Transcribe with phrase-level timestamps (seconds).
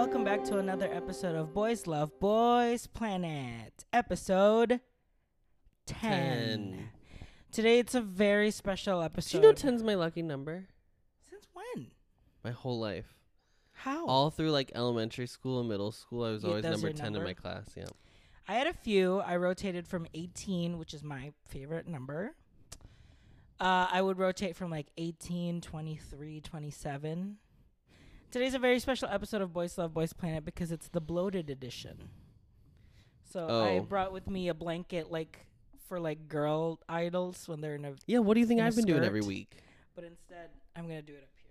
[0.00, 4.80] welcome back to another episode of Boys Love Boys Planet, episode
[5.84, 6.00] 10.
[6.00, 6.88] Ten.
[7.52, 9.36] Today it's a very special Did episode.
[9.36, 10.68] you know 10's my lucky number?
[11.28, 11.88] Since when?
[12.42, 13.14] My whole life.
[13.72, 14.06] How?
[14.06, 17.16] All through like elementary school and middle school, I was Yeah, always number your 10
[17.16, 17.66] in my class.
[17.76, 17.84] Yeah.
[18.48, 19.18] I had a few.
[19.18, 22.32] I rotated from 18, which is my favorite number.
[23.60, 27.36] Uh, I would rotate from like 18, 23, 27.
[28.30, 32.08] Today's a very special episode of Boys Love Boys Planet because it's the bloated edition.
[33.32, 33.82] So I Oh.
[33.82, 35.46] brought with me a blanket like
[35.88, 38.68] for like girl idols when they're in a Yeah, what do you think In a
[38.68, 39.28] I've been doing every skirt?
[39.28, 39.56] week?
[39.96, 41.50] but instead I'm going to do it up here.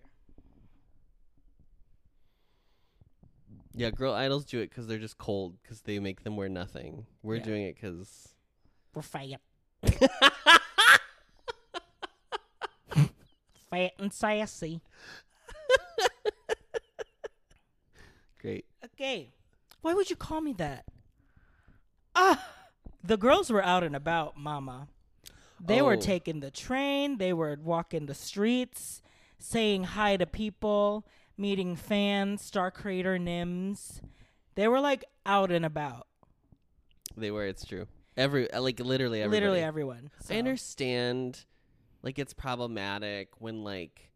[3.75, 7.05] Yeah, girl idols do it because they're just cold because they make them wear nothing.
[7.21, 7.43] We're Yeah.
[7.43, 8.29] doing it because.
[8.93, 9.41] We're fat.
[13.69, 14.81] fat and sassy.
[18.41, 18.65] Great.
[18.85, 19.31] Okay.
[19.81, 20.85] Why would you call me that?
[22.15, 22.45] Ah,
[23.03, 24.87] the girls were out and about, mama.
[25.59, 25.99] They were Oh.
[26.01, 29.01] taking the train, they were walking the streets,
[29.37, 31.05] saying hi to people,
[31.37, 34.01] meeting fans, Star Creator Nims.
[34.55, 36.07] They were like out and about.
[37.15, 37.87] They were, it's true.
[38.15, 39.41] Every, uh, like literally everybody.
[39.41, 40.11] Literally everyone.
[40.21, 41.45] So I understand,
[42.03, 44.08] like, it's problematic when, like,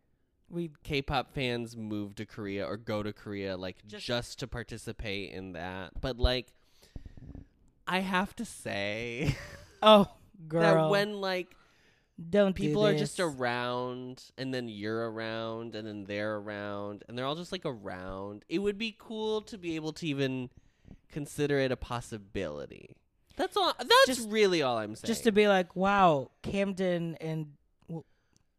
[0.54, 5.32] we K-pop fans move to Korea or go to Korea like Just- just, to participate
[5.32, 6.00] in that.
[6.00, 6.54] But like
[7.88, 9.36] I have to say
[9.82, 10.08] Oh,
[10.48, 10.62] girl.
[10.62, 11.56] that when like
[12.30, 17.18] don't do people are just around and then you're around and then they're around and
[17.18, 20.50] they're all just like around, it would be cool to be able to even
[21.12, 22.96] consider it a possibility.
[23.36, 25.08] That's all that's Just- really all I'm saying.
[25.08, 27.54] just to be like, wow, Camden and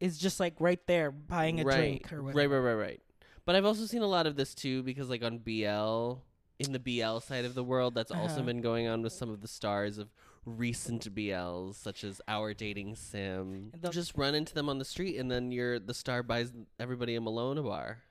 [0.04, 2.38] is just like right there buying a right, drink or whatever.
[2.38, 2.86] right, right, right.
[2.86, 3.00] Right.
[3.46, 6.18] But I've also seen a lot of this too because like on BL,
[6.58, 8.42] in the BL side of the world, that's also Uh-huh.
[8.44, 10.08] been going on with some of the stars of
[10.46, 13.70] recent BLs, such as Our Dating Sim.
[13.80, 17.16] The- Just run into them on the street, and then you're the star buys everybody
[17.16, 18.02] a Melona bar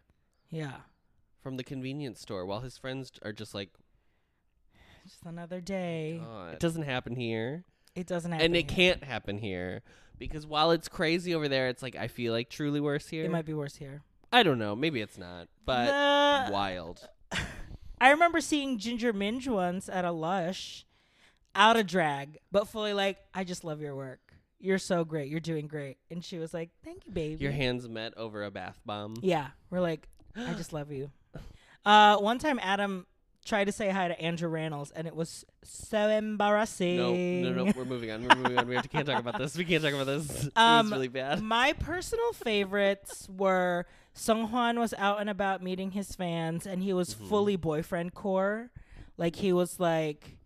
[0.50, 0.82] Yeah,
[1.42, 3.70] from the convenience store, while his friends are just like,
[5.04, 6.20] just another day.
[6.24, 7.66] "God, it doesn't happen here,
[7.96, 8.46] It doesn't happen.
[8.46, 8.94] and it here.
[8.94, 9.84] can't happen here."
[10.18, 13.26] Because while it's crazy over there, it's like I feel like truly worse here.
[13.26, 14.02] It might be worse here.
[14.32, 14.76] I don't know.
[14.76, 15.86] Maybe it's not, but
[16.48, 17.08] The- wild.
[18.02, 20.86] I remember seeing Ginger Minj once at a Lush,
[21.56, 24.20] out of drag, but fully like, I just love your work.
[24.60, 25.30] You're so great.
[25.30, 25.98] You're doing great.
[26.10, 27.44] And she was like, Thank you, baby.
[27.44, 29.16] Your hands met over a bath bomb.
[29.22, 31.12] Yeah, we're like, I just love you.
[31.86, 33.06] Uh, one time Adam
[33.46, 36.98] tried to say hi to Andrew Rannells, and it was so embarrassing.
[37.44, 37.72] No, no, no.
[37.76, 38.28] We're moving on.
[38.28, 38.68] We're moving on.
[38.68, 39.58] We have to, can't talk about this.
[39.58, 40.46] We can't talk about this.
[40.46, 41.42] it Um, was really bad.
[41.42, 46.94] My personal favorites were Sung Hwan was out and about meeting his fans, and he
[46.94, 47.28] was Mhm.
[47.30, 48.72] fully boyfriend core.
[49.18, 50.38] Like he was like,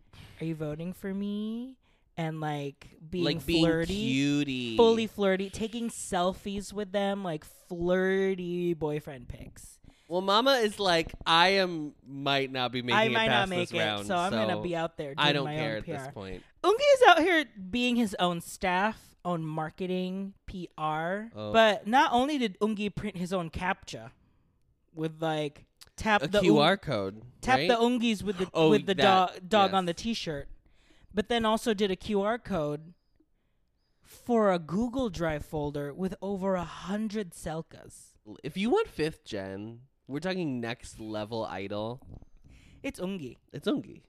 [0.42, 1.78] "Are you voting for me?"
[2.16, 4.76] And like being like being flirty, cutie.
[4.78, 9.77] fully flirty, taking selfies with them, like flirty boyfriend pics.
[10.08, 13.58] Well, Mama is like, I am might not be making I it might past not
[13.58, 15.14] make this it, round, so I'm gonna be out there.
[15.16, 15.92] Doing I don't my care own at PR.
[15.92, 16.44] this point.
[16.64, 21.28] Ungi is out here being his own staff, own marketing, PR.
[21.36, 21.52] Oh.
[21.52, 24.12] But not only did Ungi print his own captcha
[24.96, 25.66] with like
[25.98, 27.22] tap A the QR ung- code.
[27.42, 27.68] tap right?
[27.68, 29.94] the Ungis with the Oh, with the that, dog dog on the.
[29.94, 30.48] T-shirt,
[31.14, 32.94] but then also did a QR code
[34.04, 38.14] for a Google Drive folder with over a hundred selcas.
[38.44, 42.02] If you want fifth gen, we're talking next level idol.
[42.84, 43.38] It's Ungi.
[43.52, 44.02] It's Ungi.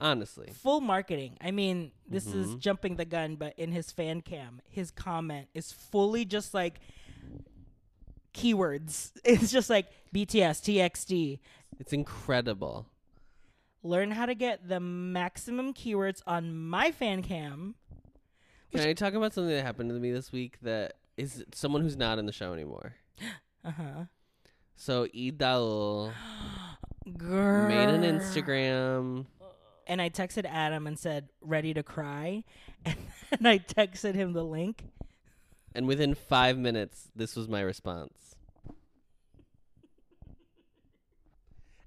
[0.00, 0.50] Honestly.
[0.52, 1.36] Full marketing.
[1.40, 2.58] I mean, this is Mhm.
[2.58, 6.80] jumping the gun, but in his fan cam, his comment is fully just like
[8.34, 9.12] keywords.
[9.24, 11.38] It's just like BTS, TXT.
[11.78, 12.86] It's incredible.
[13.82, 17.76] Learn how to get the maximum keywords on my fan cam.
[18.72, 21.96] Can I talk about something that happened to me this week that is someone who's
[21.96, 22.94] not in the show anymore?
[23.64, 24.04] Uh huh.
[24.76, 26.12] So Daul
[27.16, 27.68] Girl.
[27.68, 29.26] made an Instagram.
[29.86, 32.44] And I texted Adam and said, ready to cry.
[33.28, 34.84] And then I texted him the link.
[35.74, 38.36] And within five minutes, this was my response.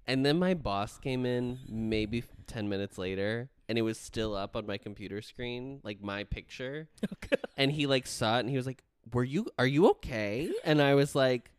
[0.06, 4.58] And then my boss came in maybe 10 minutes later, and it was still up
[4.58, 6.90] on my computer screen, like my picture.
[7.58, 8.84] and he like saw it and he was like,
[9.14, 10.52] Were you, are you okay?
[10.66, 11.52] And I was like,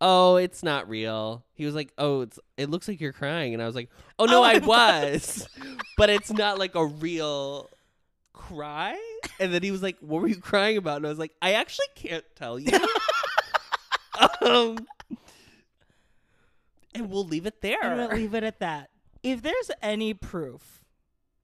[0.00, 1.44] Oh, it's not real.
[1.54, 3.52] He was like, Oh, it's, it looks like you're crying.
[3.54, 4.58] And I was like, Oh, no, Oh, I I
[5.12, 5.48] was.
[5.96, 7.68] but it's not like a real
[8.32, 8.96] cry.
[9.40, 10.98] And then he was like, What were you crying about?
[10.98, 12.70] And I was like, I actually can't tell you.
[14.40, 14.86] um,
[16.94, 17.78] and we'll leave it there.
[17.82, 18.90] And we'll leave it at that.
[19.22, 20.84] If there's any proof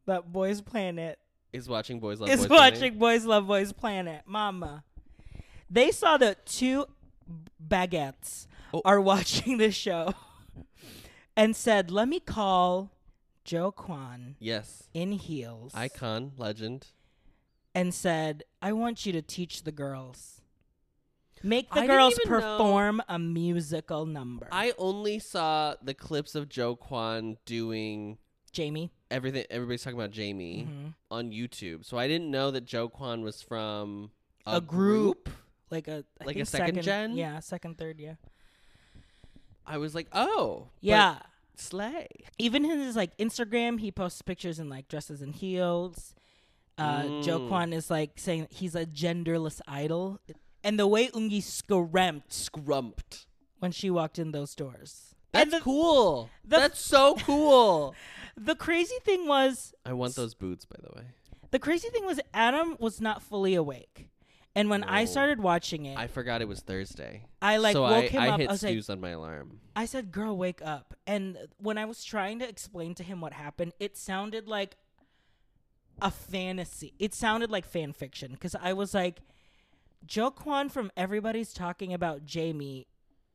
[0.07, 1.19] that Boys Planet
[1.53, 2.99] is watching Boys Love is Boys watching Planet.
[2.99, 4.85] Boys Love Boys Planet, Mama,
[5.71, 6.87] they saw the two
[7.63, 8.83] baguettes Oh.
[8.85, 10.15] are watching this show
[11.37, 12.91] and said, "Let me call
[13.45, 14.89] Jo Kwon Yes.
[14.95, 16.89] in heels." Icon, legend.
[17.75, 20.41] and said, "I want you to teach the girls."
[21.43, 24.49] Make the I girls even know- perform a musical number.
[24.51, 28.17] I only saw the clips of Jo Kwon doing
[28.51, 28.91] Jamie.
[29.11, 30.95] everything everybody's talking about Jamie Mhm.
[31.11, 31.85] on YouTube.
[31.85, 34.11] So I didn't know that Jo Kwon was from
[34.47, 35.29] a, A group.
[35.71, 37.17] Like a I Like a think second gen?
[37.17, 38.15] Yeah, second, third, yeah.
[39.67, 41.21] I was like, "Oh, Yeah.
[41.57, 42.09] slay."
[42.39, 46.15] Even in his like Instagram, he posts pictures in like dresses and heels.
[46.77, 47.49] Uh, Joe Mm.
[47.49, 50.21] Kwan is like saying he's a genderless idol,
[50.63, 53.27] and the way Ungi scrumped Scrumped.
[53.61, 55.15] when she walked in those doors.
[55.33, 56.31] That's the, cool.
[56.45, 57.95] the- That's so cool.
[58.37, 61.07] the crazy thing was, I want those boots, by the way.
[61.51, 64.09] the crazy thing was, Adam was not fully awake,
[64.55, 67.27] and when I started watching it, I forgot it was Thursday.
[67.43, 68.41] I like so woke I, him I up.
[68.41, 69.61] hit I was like, snooze on my alarm.
[69.75, 73.33] I said, "Girl, wake up!" And when I was trying to explain to him what
[73.33, 74.77] happened, it sounded like
[76.01, 76.95] a fantasy.
[76.99, 79.21] It sounded like fan fiction because I was like,
[80.07, 82.87] Jo Kwon from Everybody's Talking About Jamie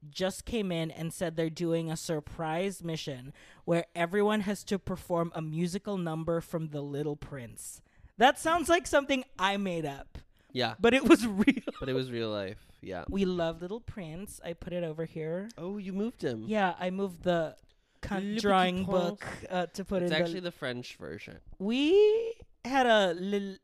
[0.09, 3.33] just came in and said they're doing a surprise mission
[3.65, 7.81] where everyone has to perform a musical number from The Little Prince.
[8.17, 10.17] That sounds like something I made up,
[10.51, 11.63] Yeah, but it was real.
[11.79, 12.57] but it was real life.
[12.81, 13.03] Yeah.
[13.09, 14.39] We love Little Prince.
[14.43, 15.49] I put it over here.
[15.57, 16.45] Oh, you moved him.
[16.47, 17.55] Yeah, I moved the
[18.01, 20.05] cunt drawing Petit book uh, to put it.
[20.05, 20.21] It's in.
[20.21, 21.39] actually the, the French version.
[21.59, 22.33] we
[22.65, 23.57] had a lil,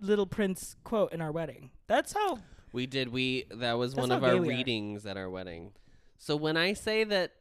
[0.00, 1.70] Little Prince quote in our wedding.
[1.86, 2.38] That's how.
[2.72, 3.08] We did.
[3.10, 4.50] We that was one of our gay we are.
[4.50, 5.72] readings at our wedding.
[6.18, 7.32] So when I say that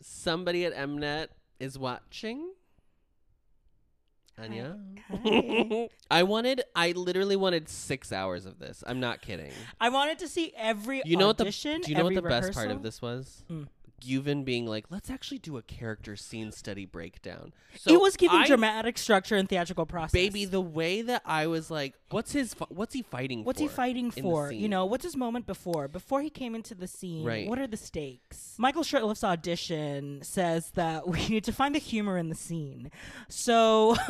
[0.00, 1.28] somebody at Mnet
[1.60, 2.52] is watching,
[4.38, 4.76] Anya,
[5.24, 5.88] Hi.
[6.10, 6.62] I wanted.
[6.74, 8.84] I literally wanted six hours of this.
[8.86, 9.52] I'm not kidding.
[9.80, 11.44] I wanted to see every You know what the?
[11.44, 11.80] audition.
[11.80, 12.76] Do you know what every the best part rehearsal.
[12.76, 13.44] of this was?
[13.50, 13.66] Mm.
[14.00, 18.38] Gyuvin being like, "Let's actually do a character scene study breakdown." So it was giving
[18.40, 20.12] I- dramatic structure and theatrical process.
[20.12, 22.54] Baby, the way that I was like, "What's his?
[22.68, 24.52] What's he fighting What's for?" he fighting for?
[24.52, 25.88] You know, what's his moment before?
[25.88, 27.48] Before he came into the scene, Right.
[27.48, 28.54] what are the stakes?
[28.58, 32.90] Michael Shirtliff's audition says that we need to find the humor in the scene.
[33.28, 33.96] So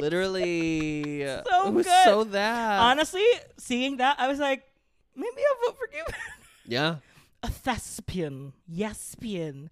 [0.00, 2.04] Literally, So it was good.
[2.04, 2.80] so that.
[2.80, 3.24] honestly,
[3.58, 4.64] seeing that, I was like,
[5.14, 6.14] maybe I'll vote for Gyuvin.
[6.66, 6.96] yeah.
[7.44, 8.54] A thespian.
[8.72, 9.68] Yespian.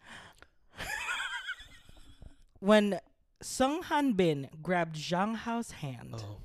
[2.61, 3.01] when
[3.41, 6.17] Sung Han Bin grabbed Zhang Hao's hand.
[6.19, 6.37] Oh.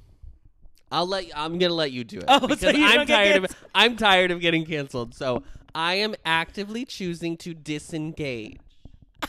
[0.89, 1.25] I'll let.
[1.35, 3.55] I'm gonna let you do it Oh, so because you I'm tired of.
[3.75, 5.15] I'm tired of getting canceled.
[5.15, 5.43] So
[5.75, 8.59] I am actively choosing to disengage.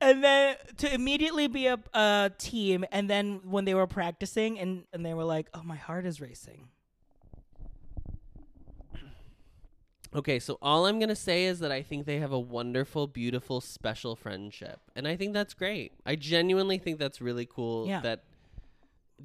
[0.00, 4.84] And then to immediately be a, a team, and then when they were practicing, and,
[4.92, 6.68] and they were like, oh, my heart is racing.
[10.14, 13.60] Okay, so all I'm gonna say is that I think they have a wonderful, beautiful,
[13.60, 15.92] special friendship, and I think that's great.
[16.06, 17.88] I genuinely think that's really cool.
[17.88, 18.00] Yeah.
[18.00, 18.24] That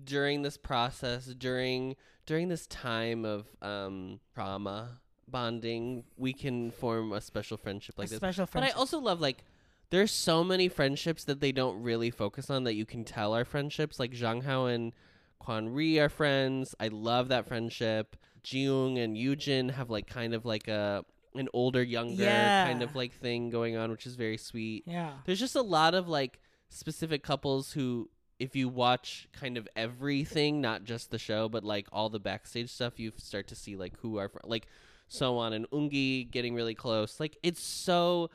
[0.04, 1.96] during this process, during
[2.26, 8.10] during this time of um, trauma bonding, we can form a special friendship like a
[8.12, 8.18] this.
[8.18, 8.74] special friendship.
[8.74, 9.44] But I also love like
[9.90, 13.46] there's so many friendships that they don't really focus on that you can tell are
[13.46, 14.00] friendships.
[14.00, 14.94] Like Zhang Hao and
[15.40, 16.76] Quan Ri are friends.
[16.80, 18.16] I love that friendship.
[18.50, 21.04] Jiung and Yujin have like kind of like a
[21.36, 24.84] an older younger kind of like thing going on, which is very sweet.
[24.88, 25.12] yeah.
[25.26, 26.40] There's just a lot of like
[26.70, 31.88] specific couples who if you watch kind of everything, not just the show, but like
[31.92, 34.68] all the backstage stuff, you start to see like who are like
[35.08, 37.20] so on and Ungi getting really close.
[37.20, 38.30] Like it's so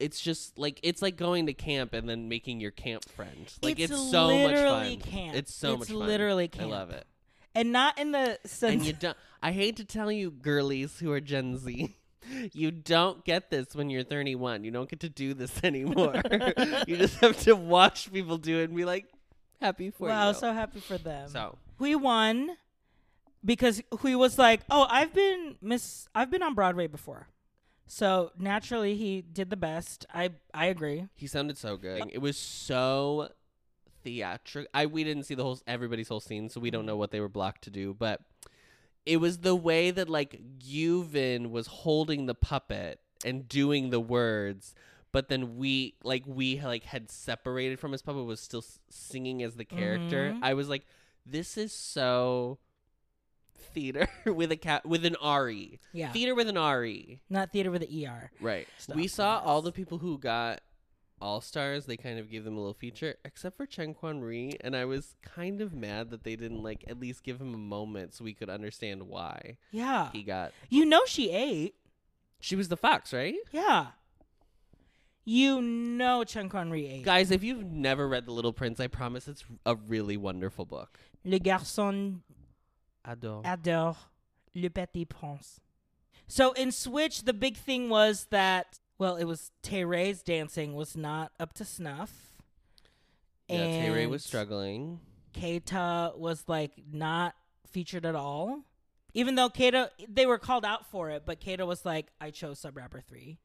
[0.00, 3.52] it's just like it's like going to camp and then making your camp friend.
[3.62, 4.96] Like it's, so much fun.
[4.98, 5.36] Camp.
[5.36, 6.08] It's so it's much fun.
[6.08, 6.70] literally I camp.
[6.70, 7.06] love it.
[7.54, 8.74] And not in the sense.
[8.74, 11.96] And you don't I hate to tell you girlies who are Gen Z.
[12.52, 14.62] You don't get this when you're 31.
[14.62, 16.20] You don't get to do this anymore.
[16.86, 19.06] you just have to watch people do it and be like,
[19.60, 20.34] happy for wow, you.
[20.34, 21.28] so happy for them.
[21.30, 22.56] So, we won
[23.44, 26.08] because Hui was like, "Oh, I've been Miss.
[26.14, 27.28] I've been on Broadway before."
[27.86, 30.06] So naturally, he did the best.
[30.12, 31.08] I I agree.
[31.16, 32.04] he sounded so good.
[32.12, 33.30] It was so
[34.02, 34.68] theatrical.
[34.74, 37.20] I we didn't see the whole everybody's whole scene, so we don't know what they
[37.20, 38.20] were blocked to do, but
[39.06, 44.74] it was the way that like Gyuvin was holding the puppet and doing the words,
[45.12, 49.54] but then we like we like had separated from his puppet was still singing as
[49.54, 50.32] the character.
[50.32, 50.40] Mhm.
[50.42, 50.86] I was like,
[51.26, 52.58] this is so
[53.56, 55.78] theater with a cat with an RE.
[55.92, 56.12] Yeah.
[56.12, 57.20] Theater with an RE.
[57.28, 58.30] Not theater with an ER.
[58.40, 58.68] Right.
[58.78, 59.42] Stuff, we saw yes.
[59.46, 60.60] all the people who got
[61.20, 61.86] all stars.
[61.86, 64.84] They kind of gave them a little feature, except for Chen Quan Ri, and I
[64.84, 68.24] was kind of mad that they didn't like at least give him a moment so
[68.24, 70.10] we could understand why Yeah.
[70.12, 70.52] he got.
[70.68, 71.74] You know she ate.
[72.40, 73.34] She was the fox, right?
[73.52, 73.88] Yeah.
[75.24, 77.04] You know Chen Quan Ri ate.
[77.04, 80.98] Guys, if you've never read The Little Prince, I promise it's a really wonderful book.
[81.24, 82.20] Le garçon
[83.04, 83.42] Adore.
[83.44, 83.96] adore
[84.54, 85.60] le petit prince.
[86.26, 91.32] So in Switch, the big thing was that well, it was Tere's dancing was not
[91.40, 92.34] up to snuff.
[93.48, 95.00] yeah, Tay Ray was struggling.
[95.32, 97.34] Keita was like not
[97.66, 98.60] featured at all.
[99.14, 102.60] Even though Keita, they were called out for it, but Keita was like, "I chose
[102.60, 103.38] Sub Rapper three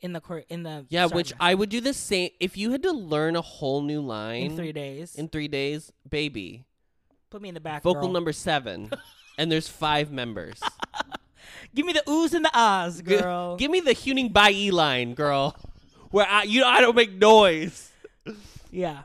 [0.00, 2.82] in the court in the Yeah, which I would do the same if you had
[2.82, 5.14] to learn a whole new line in three days.
[5.14, 6.64] in three days, baby.
[7.30, 7.84] Put me in the back.
[7.84, 8.12] Vocal girl.
[8.12, 8.90] number seven,
[9.38, 10.60] and there's five members.
[11.76, 13.56] Give me the oohs and the ahs, girl.
[13.56, 15.54] Give me the Huning Bai line, girl,
[16.10, 17.92] where I you know I don't make noise.
[18.70, 19.02] yeah,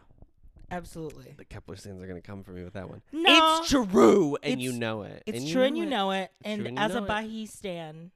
[0.71, 1.35] absolutely.
[1.37, 3.01] The Kepler stands are gonna come for me with that one.
[3.11, 5.21] No, it's true, and you know it.
[5.25, 6.31] It's and true, and you know it.
[6.45, 7.01] It's true And and as a.
[7.01, 8.11] Bahi stan,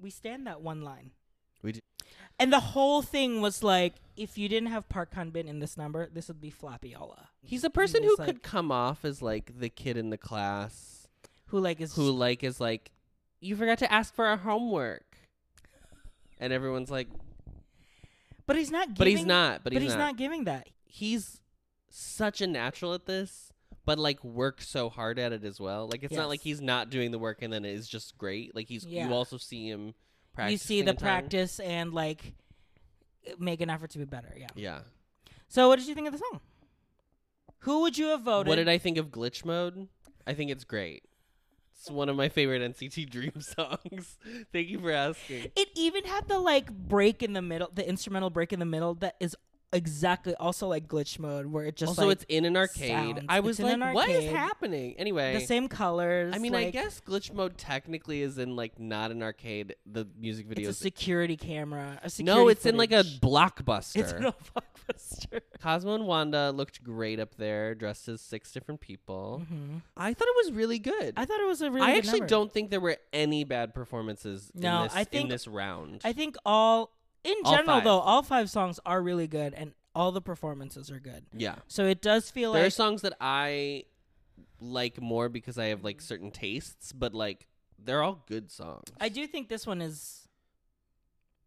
[0.00, 1.12] we stand that one line.
[1.62, 1.80] We do.
[2.38, 5.78] And the whole thing was like, if you didn't have Park Han Bin in this
[5.78, 7.28] number, this would be Floppiola.
[7.42, 10.18] He's a person was who like- could come off as like the kid in the
[10.18, 11.08] class
[11.46, 12.90] Who like is who like is like,
[13.40, 15.16] you forgot to ask for our homework,
[16.38, 17.08] and everyone's like,
[18.46, 18.88] but he's not.
[18.88, 19.64] Giving, but he's not.
[19.64, 19.98] But, But he's, he's not.
[19.98, 20.68] not giving that.
[20.84, 21.40] He's
[21.90, 23.52] such a natural at this,
[23.84, 25.88] but like works so hard at it as well.
[25.88, 28.54] Like it's not like he's not doing the work and then it is just great.
[28.54, 29.08] Like he's Yeah.
[29.08, 29.94] you also see him
[30.34, 30.52] practice.
[30.52, 32.34] You see the practice and like
[33.38, 34.32] make an effort to be better.
[34.36, 34.46] Yeah.
[34.54, 34.78] Yeah.
[35.48, 36.40] So, what did you think of the song?
[37.60, 38.48] Who would you have voted?
[38.48, 39.88] What did I think of glitch mode?
[40.26, 41.04] I think it's great.
[41.78, 44.16] It's one of my favorite NCT Dream songs.
[44.52, 45.50] Thank you for asking.
[45.54, 48.94] It even had the like break in the middle, the instrumental break in the middle
[48.96, 49.36] that is
[49.76, 52.88] exactly also like glitch mode, where it just also, like it's in an arcade.
[53.16, 53.26] sounds.
[53.28, 54.94] I was in like, what is happening?
[54.98, 56.34] Anyway, the same colors.
[56.34, 59.76] I mean, I guess glitch mode technically is in like not an arcade.
[59.86, 60.68] The music video.
[60.70, 62.00] it's a security camera.
[62.02, 63.20] A security no, it's in like a footage.
[63.20, 63.96] blockbuster.
[64.00, 64.32] It's in a
[64.88, 65.40] blockbuster.
[65.60, 69.42] Cosmo and Wanda looked great up there, dressed as six different people.
[69.48, 71.14] hmm I thought it was really good.
[71.16, 71.86] I thought it was a really.
[71.86, 72.26] I actually number.
[72.28, 76.00] don't think there were any bad performances No, in this I think- in this round.
[76.04, 76.92] I think all
[77.26, 77.84] in All general five.
[77.84, 81.24] though, all five songs are really good, and all the performances are good.
[81.32, 81.56] yeah.
[81.68, 83.84] So it does feel like there are songs that I
[84.60, 87.46] like more because I have like certain tastes, but like
[87.78, 88.84] they're all good songs.
[89.00, 90.28] I do think this one is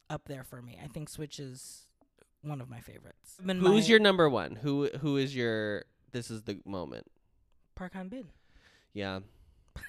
[0.09, 0.77] up there for me.
[0.83, 1.85] I think Switch is
[2.41, 3.37] one of my favorites.
[3.43, 4.55] Been Who's my- your number one?
[4.55, 7.05] Who who is your this is the moment.
[7.75, 8.27] Park Han Bin?
[8.93, 9.19] Yeah.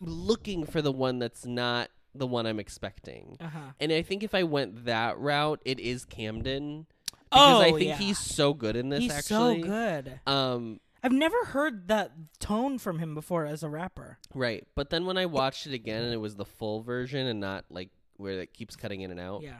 [0.00, 3.36] Looking for the one that's not the one I'm expecting.
[3.40, 3.58] Uh huh.
[3.80, 6.86] And I think if I went that route, it is Camden.
[7.30, 7.96] Because Oh, I think yeah.
[7.96, 9.62] he's so good in this He's actually.
[9.62, 10.20] so good.
[10.26, 14.18] Um I've never heard that tone from him before as a rapper.
[14.34, 14.66] right.
[14.74, 17.64] But then when I watched it again and it was the full version and not
[17.70, 19.42] like where it keeps cutting in and out.
[19.42, 19.56] Yeah.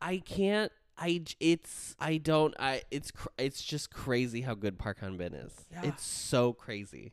[0.00, 4.98] I can't I it's I don't I it's cr- it's just crazy how good Park
[5.00, 5.52] Han Bin is.
[5.70, 5.82] Yeah.
[5.84, 7.12] It's so crazy.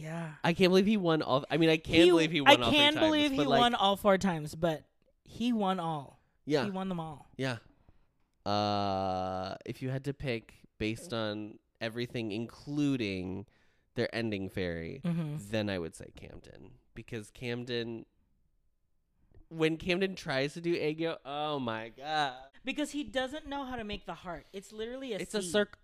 [0.00, 0.30] Yeah.
[0.42, 2.72] I can't believe he won all I mean I can't believe he won I all
[2.72, 4.84] can times, believe but, he like, won all four times, but
[5.24, 6.20] he won all.
[6.46, 6.64] Yeah.
[6.64, 7.28] He won them all.
[7.36, 7.56] Yeah.
[8.46, 13.46] Uh, if you had to pick based on everything, including
[13.94, 15.36] their ending fairy, Mm-hmm.
[15.50, 18.06] then I would say Camden because Camden.
[19.52, 23.82] When Camden tries to do Aegyo, oh my god, Because he doesn't know how to
[23.84, 24.46] make the heart.
[24.52, 25.80] It's literally a it's a circle.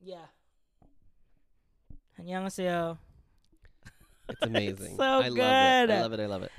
[0.00, 0.26] Yeah.
[2.19, 2.97] 안녕하세요.
[4.29, 4.95] It's amazing.
[4.95, 5.35] so I love it.
[5.35, 5.91] good.
[5.91, 6.19] I love it.
[6.19, 6.51] I love it.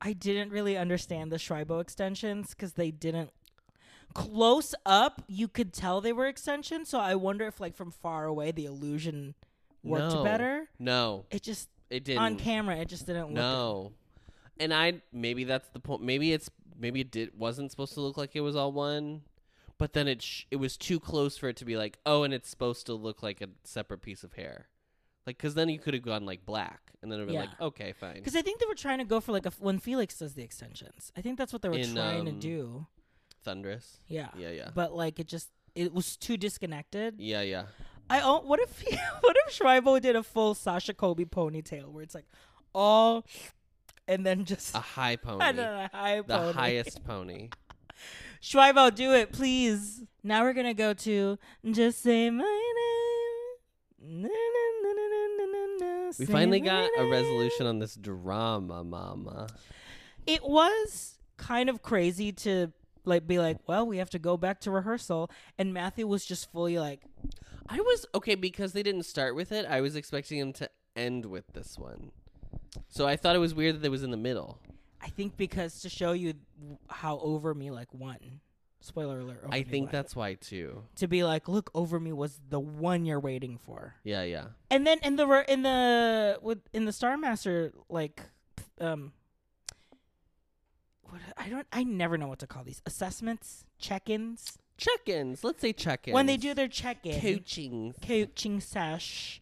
[0.00, 3.30] I didn't really understand the Schreibo extensions because they didn't.
[4.14, 6.88] Close up, you could tell they were extensions.
[6.88, 9.34] So I wonder if, like, from far away, the illusion
[9.84, 10.24] worked No.
[10.24, 10.68] better.
[10.78, 12.22] No, It just it didn't.
[12.22, 13.34] on camera, it just didn't look.
[13.34, 13.92] No,
[14.58, 16.02] and I maybe that's the point.
[16.02, 19.22] Maybe it's maybe it did wasn't supposed to look like it was all one,
[19.78, 22.34] but then it sh- it was too close for it to be like oh, and
[22.34, 24.66] it's supposed to look like a separate piece of hair,
[25.25, 27.61] like because then you could have gone like black, and then it would be like
[27.61, 28.15] okay, fine.
[28.15, 30.43] Because I think they were trying to go for like a when Felix does the
[30.43, 31.11] extensions.
[31.17, 32.87] I think that's what they were In, trying to um, do.
[33.43, 34.29] Thunderous, Yeah.
[34.37, 37.15] yeah, yeah, But like it just it was too disconnected.
[37.19, 37.63] yeah, yeah.
[38.09, 42.03] I oh, what if he, what if Schreibo did a full Sasha Colby ponytail where
[42.03, 42.25] it's like
[42.73, 43.25] all
[44.07, 46.53] and then just A high pony, and then a high the pony.
[46.53, 47.49] highest pony.
[48.41, 50.03] Schreibo, do it, please.
[50.23, 51.37] Now we're gonna go to
[51.71, 52.43] just say my
[54.03, 54.21] name.
[54.21, 54.27] Na,
[56.19, 59.47] We finally na, got a resolution on this drama, mama.
[60.25, 62.71] It was kind of crazy to
[63.05, 66.51] like be like, well, we have to go back to rehearsal, and Matthew was just
[66.51, 67.01] fully like,
[67.67, 69.65] I was okay because they didn't start with it.
[69.65, 72.11] I was expecting him to end with this one.
[72.89, 74.59] So I thought it was weird that it was in the middle.
[75.01, 76.33] I think because to show you
[76.89, 78.39] how Over Me like won.
[78.85, 79.45] Spoiler alert.
[79.49, 80.83] I think that's why too.
[80.97, 83.95] to be like, look, Over Me was the one you're waiting for.
[84.03, 84.47] Yeah, yeah.
[84.69, 88.23] And then in the in the with in the Star Master like
[88.81, 89.13] um
[91.03, 95.45] what I don't I never know what to call these assessments check-ins Check-ins.
[95.45, 96.13] Let's say check-ins.
[96.13, 97.93] when they do their check-in coaching.
[98.05, 99.41] coaching sesh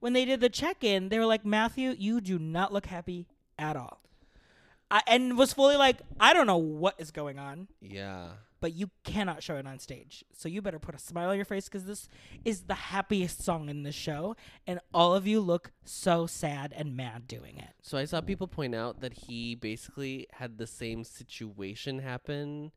[0.00, 3.26] when they did the check-in they were like Matthew you do not look happy
[3.58, 4.02] at all
[4.90, 8.28] I, and was fully like I don't know what is going on Yeah.
[8.62, 10.24] But you cannot show it on stage.
[10.32, 12.08] So you better put a smile on your face because this
[12.44, 14.36] is the happiest song in the show,
[14.68, 17.74] and all of you look so sad and mad doing it.
[17.82, 22.70] So I saw people point out that he basically had the same situation happen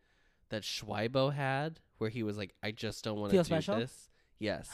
[0.50, 3.78] that Schweibo had, where he was like, "I just don't want to do special?
[3.78, 4.68] this." Yes,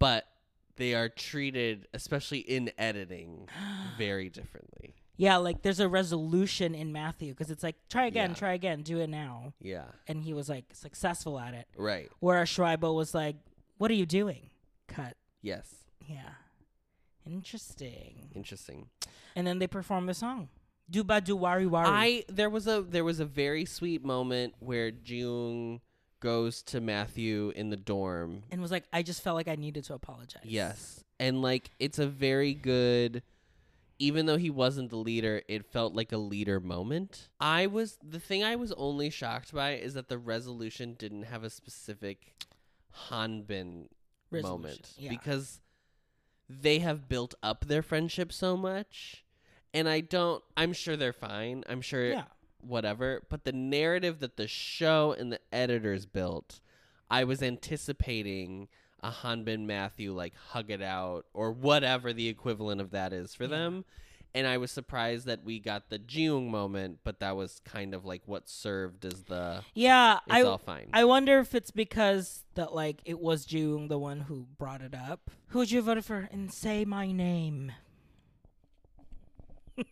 [0.00, 0.26] but
[0.74, 3.48] they are treated, especially in editing,
[3.98, 4.96] very differently.
[5.16, 8.36] Yeah, like there's a resolution in Matthew because it's like try again, Yeah.
[8.36, 11.68] try again, do it now, Yeah, and he was like successful at it.
[11.76, 12.10] right.
[12.20, 13.36] Whereas Schreiber was like,
[13.78, 14.50] "What are you doing?"
[14.88, 15.16] Cut.
[15.42, 16.30] Yes, Yeah.
[17.26, 18.28] Interesting.
[18.34, 18.90] interesting.
[19.34, 20.48] And then they perform the song.
[20.90, 21.86] Duba du wari wari.
[21.88, 25.80] I there was a there was a very sweet moment where Jung
[26.20, 29.84] goes to Matthew in the dorm and was like, I just felt like I needed
[29.84, 30.42] to apologize.
[30.44, 31.02] Yes.
[31.18, 33.22] And like it's a very good
[33.98, 37.28] even though he wasn't the leader, it felt like a leader moment.
[37.40, 41.44] I was the thing I was only shocked by is that the resolution didn't have
[41.44, 42.34] a specific
[43.10, 43.88] Hanbin
[44.30, 45.10] Resolution, moment yeah.
[45.10, 45.60] because
[46.48, 49.24] they have built up their friendship so much
[49.72, 51.64] and I don't I'm sure they're fine.
[51.68, 52.24] I'm sure Yeah.
[52.60, 56.60] whatever, but the narrative that the show and the editors built,
[57.10, 58.68] I was anticipating
[59.04, 63.44] a Hanbin Matthew like hug it out or whatever the equivalent of that is for
[63.44, 63.50] Yeah.
[63.50, 63.84] them.
[64.36, 68.04] And I was surprised that we got the Jiung moment, but that was kind of
[68.04, 70.88] like what served as the Yeah, it's I all fine.
[70.92, 74.94] I wonder if it's because that like it was Jung the one who brought it
[74.94, 75.30] up.
[75.48, 76.28] Who would you vote for?
[76.32, 77.70] And say my name.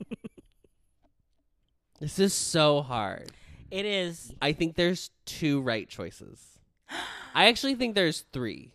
[2.01, 3.31] this is so hard.
[3.71, 4.33] It is.
[4.43, 6.59] I think there's two right choices.
[7.35, 8.73] I actually think there's three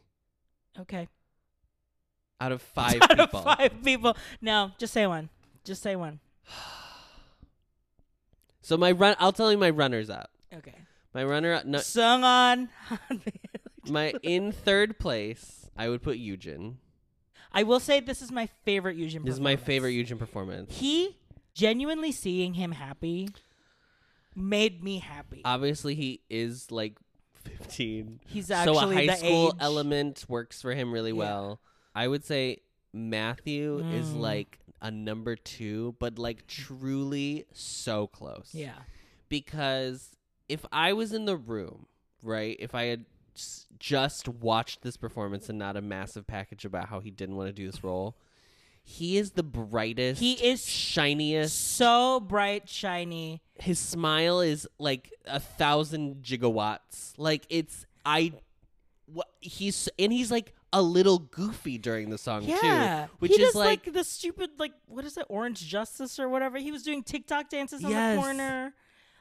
[0.80, 1.08] Okay.
[2.40, 3.40] out of five Out people.
[3.40, 4.16] of five people.
[4.42, 5.30] No, just say one.
[5.64, 6.20] Just say one.
[8.62, 10.30] So my run I'll tell you my runners up.
[10.54, 10.76] Okay.
[11.14, 12.70] My runner up no, Sung on.
[13.90, 16.76] my in third place, I would put Yujin.
[17.52, 19.24] I will say this is my favorite Yujin.
[19.26, 19.66] This is my performance.
[19.66, 20.78] favorite Yujin performance.
[20.78, 21.18] He
[21.54, 23.30] genuinely seeing him happy
[24.36, 25.42] made me happy.
[25.44, 26.98] Obviously, he is like
[27.48, 28.20] 15.
[28.28, 29.54] He's so a actually high the school age.
[29.60, 31.18] element works for him really Yeah.
[31.18, 31.60] well.
[31.96, 32.60] I would say
[32.94, 34.20] Matthew is Mm.
[34.20, 38.50] like a number two, but like truly so close.
[38.54, 38.78] Yeah.
[39.30, 40.16] Because
[40.48, 41.88] if I was in the room,
[42.22, 43.06] right, if I had
[43.80, 47.54] just watched this performance and not a massive package about how he didn't want to
[47.54, 48.16] do this role,
[48.90, 51.50] he is the brightest, He is shiniest.
[51.76, 53.42] so bright, shiny.
[53.56, 57.12] His smile is like a thousand gigawatts.
[57.18, 58.32] Like it's I,
[59.06, 63.42] what he's and he's like a little goofy during the song Yeah, too, which he
[63.42, 66.58] is does, like, the stupid like what is it, Orange Justice or whatever.
[66.58, 68.16] He was doing TikTok dances on Yes.
[68.16, 68.74] the corner.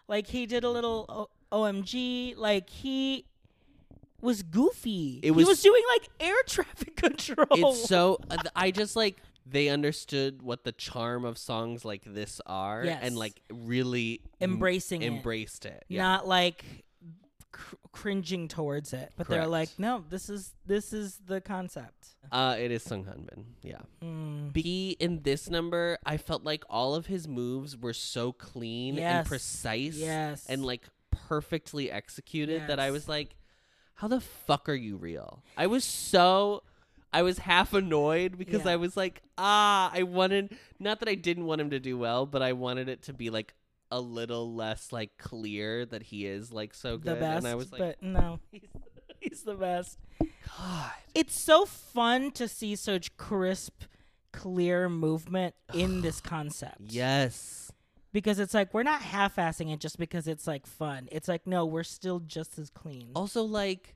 [0.06, 2.36] Like he did a little o- OMG.
[2.36, 3.24] Like he
[4.20, 5.18] was goofy.
[5.24, 7.46] It was- he was doing like air traffic control.
[7.50, 9.16] it's so uh, I just like
[9.48, 13.00] they understood what the charm of songs like this are Yes.
[13.02, 15.84] and like really m- embracing it, embraced it.
[15.88, 16.02] Yeah.
[16.02, 16.64] not like
[17.52, 19.12] cr- cringing towards it.
[19.16, 22.16] But they're like, no, this is this is the concept.
[22.32, 23.44] uh it is Sung Hanbin.
[23.62, 23.82] Yeah.
[24.02, 24.56] Mm.
[24.56, 29.26] He in this number, I felt like all of his moves were so clean and
[29.26, 33.36] precise Yes, and like perfectly executed that I was like,
[33.94, 35.42] how the fuck are you real?
[35.56, 36.62] I was so
[37.12, 38.72] I was half annoyed because Yeah.
[38.72, 42.26] I was like, ah, I wanted not that I didn't want him to do well,
[42.26, 43.54] but I wanted it to be like
[43.90, 47.16] a little less like clear that he is like so good.
[47.16, 47.38] the best.
[47.38, 48.62] and I was like, but no, he's,
[49.20, 49.98] he's the best.
[50.58, 50.90] God.
[51.14, 53.82] It's so fun to see such crisp,
[54.32, 56.80] clear movement in this concept.
[56.80, 57.72] Yes.
[58.12, 61.08] Because it's like we're not half assing it just because it's like fun.
[61.12, 63.10] It's like, no, we're still just as clean.
[63.14, 63.94] Also like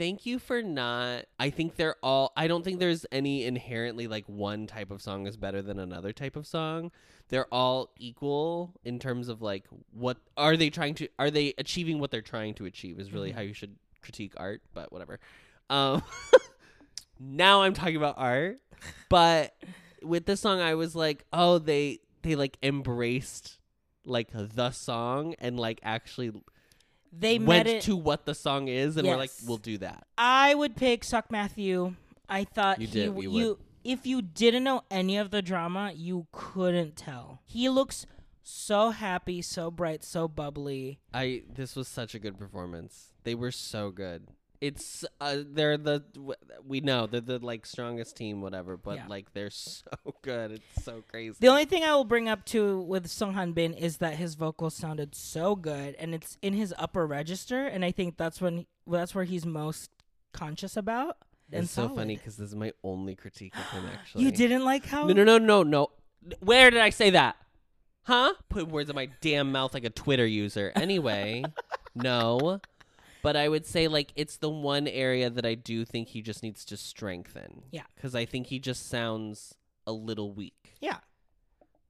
[0.00, 4.24] thank you for not I think they're all I don't think there's any inherently like
[4.26, 6.90] one type of song is better than another type of song.
[7.28, 11.98] They're all equal in terms of like what are they trying to are they achieving
[11.98, 13.34] what they're trying to achieve is really Mhm.
[13.34, 15.20] how you should critique art, but whatever.
[15.68, 16.02] Um
[17.20, 18.56] now I'm talking about art,
[19.10, 19.54] but
[20.02, 23.58] with this song I was like, "Oh, they they like embraced
[24.06, 26.32] like the song and like actually
[27.12, 27.82] They went met it.
[27.82, 31.24] to what the song is and we're like we'll do that I would pick Seok
[31.30, 31.94] Matthew.
[32.28, 33.56] I thought You he did, you would.
[33.82, 37.40] if you didn't know any of the drama, you couldn't tell.
[37.46, 38.06] He looks
[38.42, 41.00] so happy, so bright, so bubbly.
[41.12, 44.28] i this was such a good performance they were so good
[44.60, 46.04] it's uh, they're the
[46.66, 49.06] we know they're the like strongest team whatever but Yeah.
[49.08, 49.82] like they're so
[50.22, 50.52] good.
[50.52, 51.36] It's so crazy.
[51.40, 54.34] The only thing I will bring up to with Sung Han Bin is that his
[54.34, 58.66] vocals sounded so good, and it's in his upper register, and I think that's when
[58.86, 59.90] that's where he's most
[60.32, 61.16] conscious about.
[61.52, 64.24] and it's so funny because this is my only critique of him actually.
[64.24, 65.90] You didn't like how no no no no no.
[66.40, 67.36] Where did i say that?
[68.02, 68.34] Huh?
[68.50, 70.70] Put words in my damn mouth like a twitter user.
[70.76, 71.44] Anyway
[71.94, 72.60] no
[73.22, 76.42] but i would say like it's the one area that i do think he just
[76.42, 77.82] needs to strengthen Yeah.
[77.94, 79.54] because i think he just sounds
[79.86, 80.98] a little weak Yeah.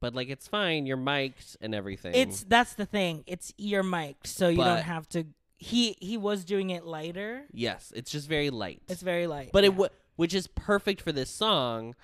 [0.00, 3.24] but like it's fine you're mic'd and everything It's that's the thing.
[3.26, 5.24] It's ear mic'd, so you don't have to.
[5.58, 7.42] He he was doing it lighter.
[7.52, 9.50] yes it's just very light It's very light.
[9.52, 9.68] but yeah.
[9.68, 11.94] it w- which is perfect for this song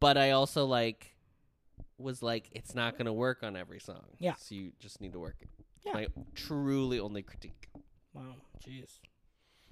[0.00, 1.16] but i also like
[1.98, 4.34] was like it's not gonna work on every song Yeah.
[4.36, 5.48] so you just need to work it
[5.84, 5.92] Yeah.
[5.94, 7.68] my truly only critique
[8.14, 9.00] wow, jeez.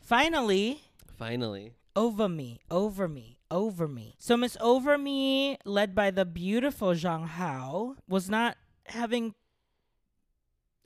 [0.01, 0.83] Finally,
[1.17, 4.17] finally over me, over me, over me.
[4.19, 9.35] So Miss Over Me, led by the beautiful Zhang Hao, was not having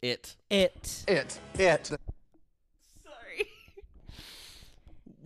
[0.03, 1.05] it it.
[1.09, 1.41] It.
[1.59, 1.87] It.
[1.87, 1.99] sorry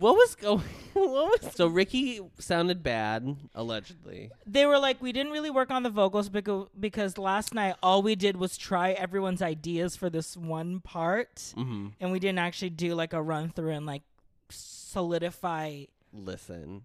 [0.01, 5.31] what was going what was so ricky sounded bad allegedly They were like, we didn't
[5.31, 9.41] really work on the vocals because because last night all we did was try everyone's
[9.41, 11.89] ideas for this one part, mm-hmm.
[11.99, 14.03] and we didn't actually do like a run through and like
[14.49, 15.83] solidify.
[16.11, 16.83] listen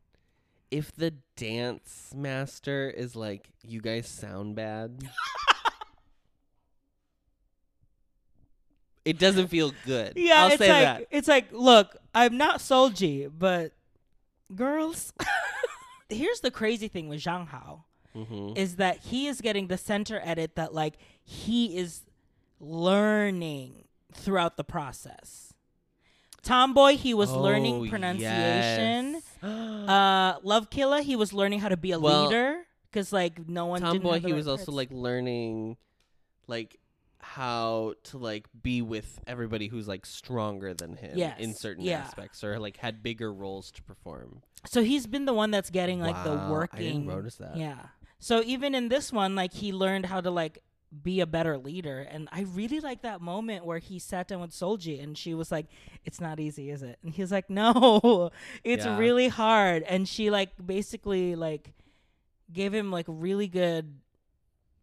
[0.71, 5.09] if the dance master is like you guys sound bad
[9.07, 12.59] it doesn't feel good Yeah, i'll it's say like that it's like, look, I'm not
[12.61, 13.73] Solji, but
[14.55, 15.13] girls.
[16.09, 18.57] Here's the crazy thing with Zhang Hao mm-hmm.
[18.57, 22.03] is that he is getting the center edit that like he is
[22.61, 25.53] learning throughout the process.
[26.43, 29.23] Tomboy, he was Oh, learning pronunciation.
[29.43, 33.67] Uh, Love Killer, he was learning how to be a Well, leader because like no
[33.67, 33.81] one.
[33.81, 35.77] tomboy he was also like learning
[36.49, 36.79] like
[37.35, 41.99] how to like be with everybody who's like stronger than him in certain yeah.
[41.99, 46.01] aspects or like had bigger roles to perform So he's been the one that's getting
[46.01, 46.79] like the working.
[46.79, 47.57] I didn't notice that.
[47.57, 47.79] Yeah.
[48.19, 50.61] So even in this one, like he learned how to like
[51.03, 54.53] be a better leader, and I really like that moment where he sat down with
[54.53, 55.67] Solji, and she was like,
[56.05, 58.31] "It's not easy, is it?" And he's like, "No,
[58.65, 58.97] it's Yeah.
[58.97, 61.75] really hard." And she like basically like
[62.53, 63.99] gave him like really good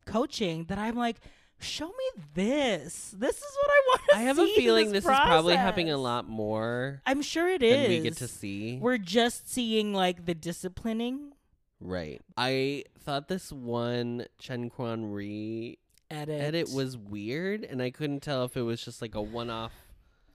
[0.06, 1.18] coaching that I'm like.
[1.64, 3.16] Show me this.
[3.18, 4.20] This is what I want to see.
[4.20, 7.62] i have a feeling this, this, is probably happening a lot more I'm sure it
[7.62, 7.90] than is.
[7.90, 11.32] we get to see We're just seeing like the disciplining
[11.80, 15.78] right i thought this one chen quan ri
[16.10, 16.42] edit.
[16.42, 19.74] edit was weird and i couldn't tell if it was just like a one-off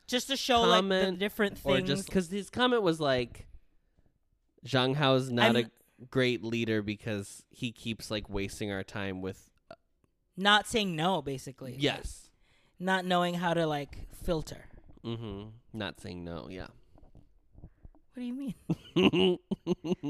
[0.07, 1.89] just to show like the comment different or things.
[1.89, 3.47] just because his comment was like
[4.67, 9.23] zhang Hao is not I'm- a great leader because he keeps like wasting our time
[9.23, 9.48] with
[10.39, 11.75] not saying no, basically.
[11.79, 12.31] yes
[12.81, 14.65] not knowing how to like filter.
[15.05, 16.69] mm-hmm not saying no yeah
[18.15, 18.35] What do you
[18.97, 19.39] mean?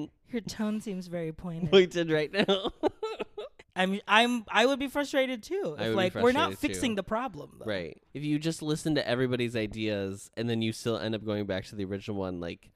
[0.31, 1.71] Your tone seems very pointed.
[1.71, 2.71] pointed right now
[3.77, 5.77] I'm I'm I would be frustrated too.
[5.79, 6.67] I If like we're not frustrated, too.
[6.69, 7.65] fixing the problem though.
[7.67, 11.47] right if you just listen to everybody's ideas and then you still end up going
[11.47, 12.71] back to the original one like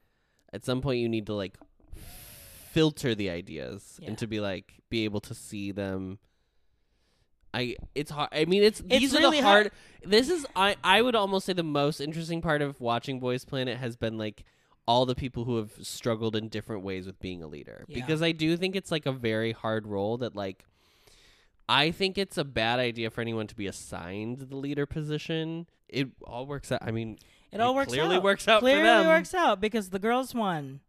[0.53, 1.59] at some point you need to like
[2.71, 4.09] filter the ideas Yeah.
[4.09, 6.19] and to be like be able to see them
[7.55, 8.29] I it's hard.
[8.33, 10.11] I mean, it's, these really are the hard- hard.
[10.11, 13.79] This is I I would almost say the most interesting part of watching Boys Planet
[13.79, 14.45] has been like
[14.87, 18.01] all the people who have struggled in different ways with being a leader Yeah.
[18.01, 20.65] because I do think it's like a very hard role that like
[21.69, 25.67] I think it's a bad idea for anyone to be assigned the leader position.
[25.88, 26.81] It all works out.
[26.83, 27.19] I mean,
[27.53, 28.23] It all It works clearly out.
[28.23, 30.81] works out for Clearly works out because the girls won.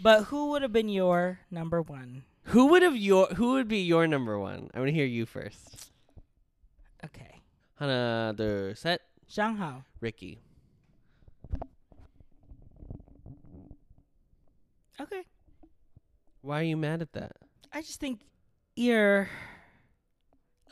[0.00, 2.24] But who would have been your number one?
[2.52, 4.70] who would have your who would be your number one?
[4.74, 5.90] I want to hear you first.
[7.04, 7.40] Okay.
[7.78, 9.84] Hana, the set, Zhang Hao.
[10.00, 10.40] Ricky.
[15.00, 15.22] Okay.
[16.42, 17.32] Why are you mad at that?
[17.72, 18.20] I just think
[18.74, 19.28] you're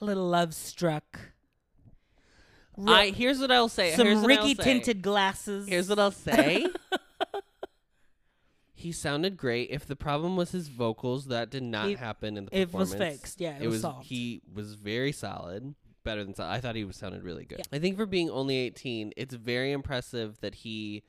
[0.00, 1.20] a little love struck.
[2.76, 3.94] Ri- I here's what I'll say.
[3.94, 4.62] some here's Ricky say.
[4.62, 5.68] tinted glasses.
[5.68, 6.66] Here's what I'll say.
[8.74, 9.70] he sounded great.
[9.70, 12.94] If the problem was his vocals, that did not It- happen in the it was
[12.94, 13.40] fixed.
[13.40, 14.06] Yeah, it, It was, was solved.
[14.06, 15.74] he was very solid,
[16.06, 16.34] better than.
[16.38, 17.58] I thought he sounded really good.
[17.58, 17.64] Yeah.
[17.72, 21.02] I think for being only 18, it's very impressive that he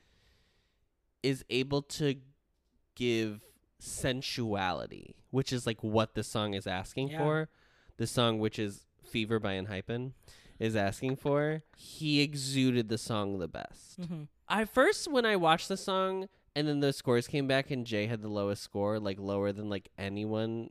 [1.23, 2.15] is able to
[2.95, 3.41] give
[3.79, 7.19] sensuality, which is like what the song is asking Yeah.
[7.19, 7.49] for.
[7.97, 10.11] The song, which is Fever by Enhypen,
[10.59, 11.63] is asking for.
[11.75, 13.95] He exuded the song the best.
[13.97, 17.85] hmm I first when I watched the song and then the scores came back and
[17.85, 20.69] Jay had the lowest score, like lower than like anyone,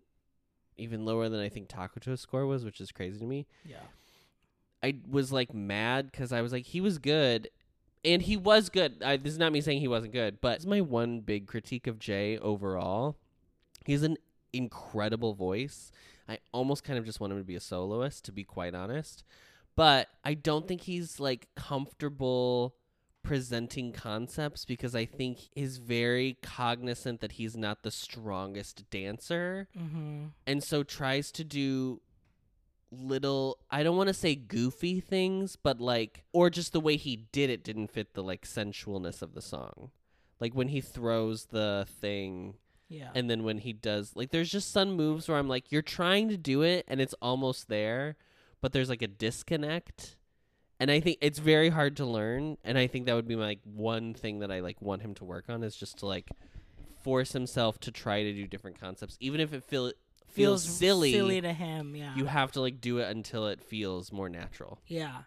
[0.78, 3.46] even lower than I think Takuto's score was, which is crazy to me.
[3.64, 3.82] Yeah.
[4.82, 7.48] I was like mad because I was like he was good,
[8.04, 9.02] and he was good.
[9.04, 11.86] I, this is not me saying he wasn't good, but it's my one big critique
[11.86, 13.16] of Jay overall.
[13.84, 14.16] He's an
[14.52, 15.90] incredible voice.
[16.28, 19.22] I almost kind of just want him to be a soloist, to be quite honest.
[19.76, 22.74] But I don't think he's like comfortable
[23.22, 30.26] presenting concepts because I think he's very cognizant that he's not the strongest dancer hmm
[30.46, 32.00] and so tries to do
[32.90, 37.16] little I don't want to say goofy things, but like or just the way he
[37.32, 39.90] did it didn't fit the like sensualness of the song.
[40.40, 42.54] Like when he throws the thing
[42.88, 43.10] Yeah.
[43.14, 46.28] and then when he does like there's just some moves where I'm like you're trying
[46.28, 48.16] to do it and it's almost there,
[48.60, 50.16] but there's like a disconnect.
[50.78, 53.46] And I think it's very hard to learn and I think that would be my
[53.46, 56.28] like one thing that I like want him to work on is just to like
[57.02, 59.92] force himself to try to do different concepts even if it feel
[60.36, 61.96] feels, silly, silly to him.
[61.96, 62.14] Yeah.
[62.14, 64.80] you have to like do it until it feels more natural.
[64.86, 65.22] yeah.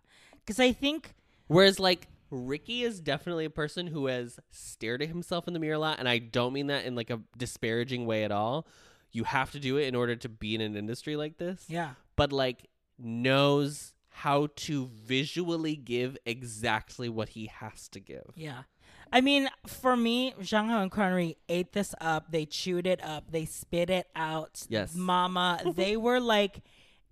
[0.45, 1.13] Because I think
[1.49, 5.75] Whereas like Ricky is definitely a person who has stared at himself in the mirror
[5.75, 8.67] a lot, and I don't mean that in like a disparaging way at all.
[9.11, 11.91] You have to do it in order to be in an industry like this, yeah.
[12.15, 12.67] but like
[12.99, 18.31] knows how to visually give exactly what he has to give.
[18.35, 18.63] Yeah.
[19.11, 22.31] I mean, for me, Zhang Hao and Quan Ri ate this up.
[22.31, 23.31] They chewed it up.
[23.31, 24.65] They spit it out.
[24.69, 24.93] Yes.
[24.95, 26.61] Mama, they were like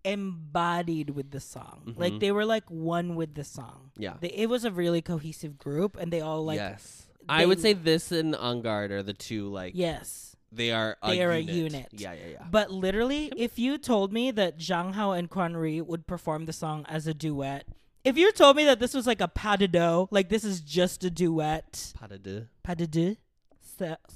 [0.06, 1.94] embodied with the song.
[1.98, 2.20] Like Mhm.
[2.20, 3.92] they were like one with the song.
[3.98, 4.14] Yeah.
[4.20, 7.08] They, it was a really cohesive group and they all like yes.
[7.30, 10.36] I would say this and On Guard are the two like yes.
[10.52, 11.56] they are a They are a unit.
[11.74, 11.88] unit.
[11.92, 12.46] Yeah, yeah, yeah.
[12.50, 16.54] But literally, if you told me that Zhang Hao and Quan Ri would perform the
[16.54, 17.66] song as a duet,
[18.04, 20.62] if you told me that this was like a pas de deux, like this is
[20.62, 22.48] just a duet, Pas de deux.
[22.64, 23.16] pas de deux,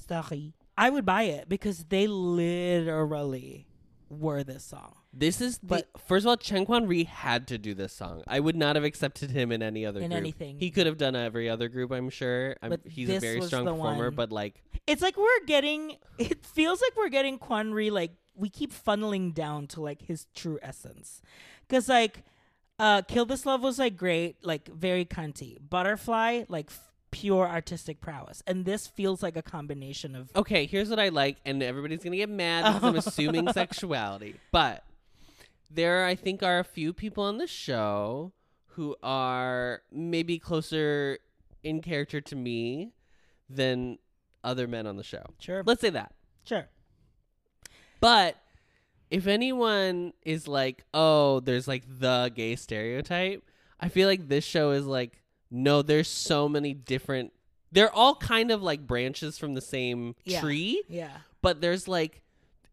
[0.08, 3.66] sorry, I would buy it because they literally
[4.08, 4.94] were this song.
[5.12, 8.22] This is the But- first of all, Chen Quan Ri had to do this song.
[8.26, 10.16] I would not have accepted him in any other In group.
[10.18, 10.58] anything.
[10.58, 12.56] He could have done every other group, I'm sure.
[12.62, 14.14] I'm, But he's a very strong performer, one.
[14.14, 15.96] but like It's like we're getting.
[16.18, 20.58] It feels like we're getting Quanri like we keep funneling down to like his true
[20.62, 21.20] essence,
[21.68, 22.24] because like,
[22.78, 25.56] uh, Kill This Love was like great, like very cunty.
[25.68, 30.30] Butterfly like f- pure artistic prowess, and this feels like a combination of.
[30.34, 34.84] okay, here's what I like, and everybody's gonna get mad because I'm assuming sexuality, but
[35.70, 38.32] there I think are a few people on the show
[38.68, 41.18] who are maybe closer
[41.62, 42.92] in character to me
[43.48, 43.98] than
[44.42, 45.22] other men on the show.
[45.38, 46.14] Sure, Let's say that.
[46.44, 46.66] sure.
[48.00, 48.36] But
[49.12, 53.44] if anyone is like, oh, there's like the gay stereotype,
[53.78, 55.20] I feel like this show is like,
[55.50, 57.32] no, there's so many different.
[57.70, 60.40] They're all kind of like branches from the same Yeah.
[60.40, 62.22] tree, Yeah, but there's like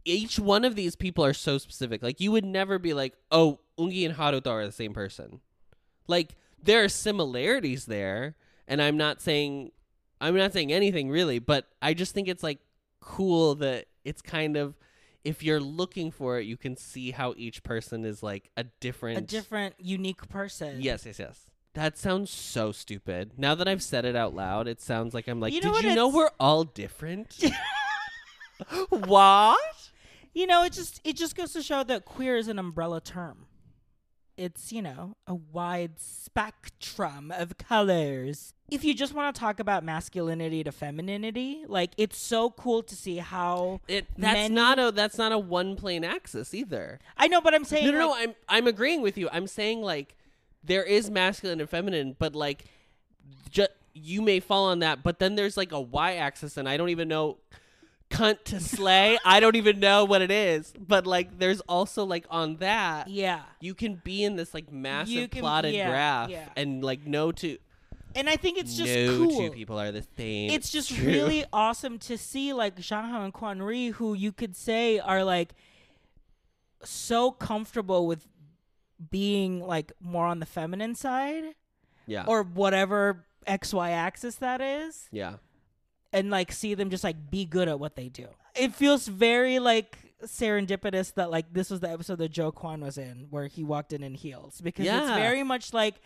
[0.06, 2.02] each one of these people are so specific.
[2.02, 5.42] Like you would never be like, oh, Ungi and Haruto are the same person.
[6.08, 8.36] Like there are similarities there,
[8.68, 9.72] and I'm not saying
[10.22, 12.60] I'm not saying anything really, but I just think it's like
[13.02, 14.76] cool that it's kind of
[15.24, 19.18] if you're looking for it, you can see how each person is like a different
[19.18, 20.82] a different, unique person.
[20.82, 21.50] Yes, yes, yes.
[21.74, 23.34] That sounds so stupid.
[23.38, 25.84] Now that I've said it out loud, it sounds like I'm like, You know did
[25.84, 27.44] you know we're all different?
[28.90, 29.60] what?
[30.34, 33.46] You know, it just it just goes to show that queer is an umbrella term.
[34.38, 38.54] It's, you know, a wide spectrum of colors.
[38.72, 42.96] If you just want to talk about masculinity to femininity, like it's so cool to
[42.96, 47.00] see how It that's Many- not a that's not a one plane axis either.
[47.18, 48.16] I know, but I'm saying No, no, no.
[48.16, 49.30] I'm I'm agreeing with you.
[49.32, 50.16] I'm saying like
[50.64, 52.66] there is masculine and feminine, but like
[53.50, 55.04] ju- you may fall on that.
[55.04, 57.38] But then there's like a y axis, and I don't even know
[58.10, 59.18] cunt to slay.
[59.24, 60.74] I don't even know what it is.
[60.80, 63.42] But like there's also like on that yeah.
[63.62, 66.50] you can be in this like massive can- plotted yeah, graph yeah.
[66.56, 67.58] and like know to
[68.16, 69.38] and I think it's just no cool.
[69.38, 70.52] two people are the same.
[70.52, 71.08] it's just true.
[71.08, 75.24] really awesome to see like Zhang Hao and Quan Ri, who you could say are
[75.24, 75.54] like
[76.84, 78.28] so comfortable with
[79.12, 81.56] being like more on the feminine side
[82.06, 85.08] yeah or whatever XY axis that is.
[85.12, 85.36] yeah
[86.12, 88.28] and like see them just like be good at what they do.
[88.56, 92.98] It feels very like serendipitous that like this was the episode that Jo Kwon was
[92.98, 96.02] in where he walked in in heels because it's very much like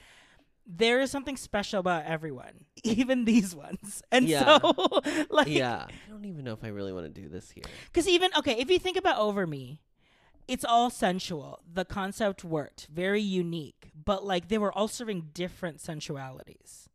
[0.65, 4.02] there is something special about everyone, even these ones.
[4.12, 4.60] And Yeah.
[4.60, 5.88] so like yeah.
[5.89, 7.63] I don't even know if I really want to do this here.
[7.93, 9.82] cuz even okay, if you think about Over Me,
[10.47, 11.60] it's all sensual.
[11.71, 16.89] The concept worked, very unique, but like they were all serving different sensualities.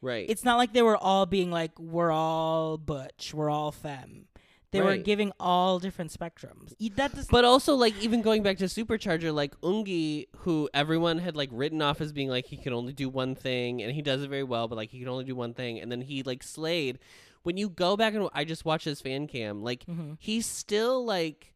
[0.00, 0.28] Right.
[0.28, 4.26] It's not like they were all being like, we're all butch, we're all femme.
[4.72, 6.74] They were giving all different spectrums.
[6.96, 11.36] That does But also, like, even going back to Supercharger, like Ungi, who everyone had
[11.36, 14.22] like written off as being like he can only do one thing, and he does
[14.22, 16.42] it very well, but like he can only do one thing, and then he like
[16.42, 16.98] slayed.
[17.44, 20.16] When you go back and I just watched his fan cam, like Mhm.
[20.18, 21.54] he's still like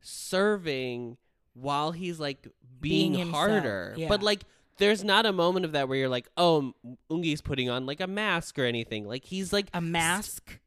[0.00, 1.16] serving
[1.54, 2.48] while he's like
[2.80, 4.08] being, Being harder, yeah.
[4.08, 4.42] but like.
[4.78, 6.74] There's not a moment of that where you're like, oh,
[7.10, 9.06] Ungi's putting on like a mask or anything.
[9.08, 10.60] Like he's like a mask.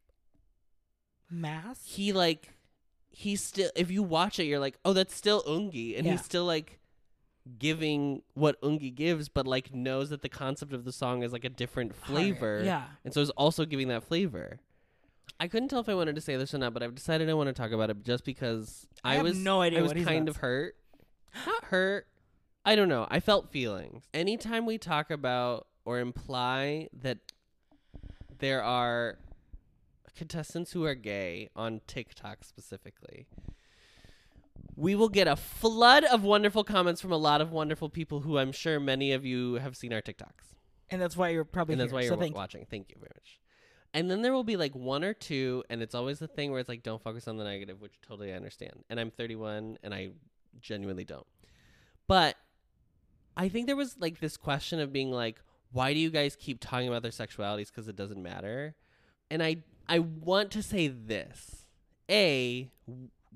[1.30, 1.82] Mask?
[1.86, 2.54] he like
[3.10, 5.98] he's still if you watch it you're like oh that's still ungi.
[5.98, 6.13] And Yeah.
[6.13, 6.80] he's still like
[7.58, 11.44] giving what ungi gives but like knows that the concept of the song is like
[11.46, 12.62] a different flavor.
[12.63, 12.84] Yeah.
[13.04, 14.60] and so is also giving that flavor.
[15.39, 17.34] I couldn't tell if i wanted to say this or not but i've decided i
[17.34, 20.28] want to talk about it just because I i, was no idea i was kind
[20.28, 20.76] of hurt.
[21.46, 22.08] Not hurt.
[22.65, 23.08] I don't know.
[23.10, 24.04] I felt feelings.
[24.13, 27.20] Anytime we talk about or imply that
[28.39, 29.18] there are
[30.15, 33.28] contestants who are gay on TikTok specifically,
[34.76, 38.38] we will get a flood of wonderful comments from a lot of wonderful people who
[38.38, 40.56] I'm sure many of you have seen our TikToks.
[40.89, 41.95] And that's why you're probably And that's here.
[42.00, 42.38] why you're wa- thank you.
[42.38, 42.65] watching.
[42.69, 43.39] Thank you very much.
[43.93, 46.60] And then there will be like one or two, and it's always the thing where
[46.60, 48.84] it's like, don't focus on the negative, which totally I understand.
[48.89, 50.12] And I'm 31, and I
[50.62, 51.26] genuinely don't.
[52.08, 52.36] But
[53.36, 55.41] I think there was like this question of being like,
[55.72, 58.76] why do you guys keep talking about their sexualities because it doesn't matter?
[59.32, 59.58] And I
[59.89, 61.65] I want to say this.
[62.10, 62.69] A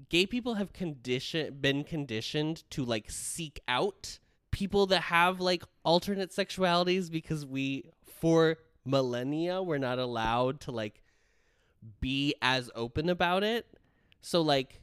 [0.10, 4.20] gay people have condition been conditioned to like seek out
[4.52, 11.02] people that have like alternate sexualities because we for millennia we're not allowed to like
[12.00, 13.66] be as open about it.
[14.22, 14.80] So like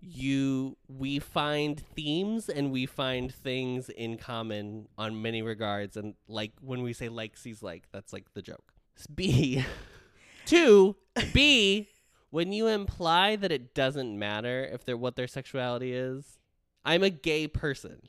[0.00, 6.52] you we find themes and we find things in common on many regards and like
[6.60, 8.74] when we say like sees like that's like the joke
[9.14, 9.64] b
[10.46, 10.96] two
[11.32, 11.88] b
[12.30, 16.38] when you imply that it doesn't matter if they're what their sexuality is
[16.84, 18.02] i'm a gay person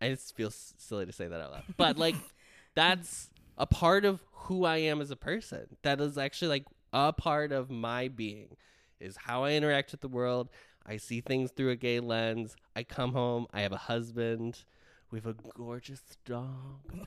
[0.00, 2.14] i just feel s- silly to say that out loud but like
[2.74, 7.12] that's a part of who i am as a person that is actually like a
[7.12, 8.56] part of my being
[9.00, 10.48] is how i interact with the world
[10.84, 12.56] I see things through a gay lens.
[12.74, 13.46] I come home.
[13.52, 14.64] I have a husband.
[15.12, 17.06] We have a gorgeous dog.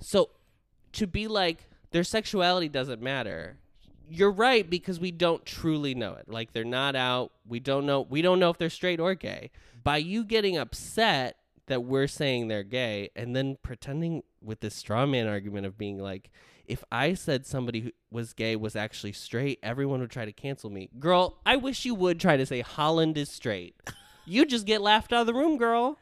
[0.00, 0.30] so
[0.92, 3.58] to be like, their sexuality doesn't matter.
[4.10, 6.28] You're right because we don't truly know it.
[6.28, 7.30] Like they're not out.
[7.46, 8.00] We don't know.
[8.02, 9.50] We don't know if they're straight or gay.
[9.82, 15.06] By you getting upset that we're saying they're gay and then pretending with this straw
[15.06, 16.30] man argument of being like,
[16.66, 20.70] if I said somebody who was gay was actually straight, everyone would try to cancel
[20.70, 20.88] me.
[20.98, 23.76] Girl, I wish you would try to say Holland is straight.
[24.26, 25.98] you just get laughed out of the room, girl.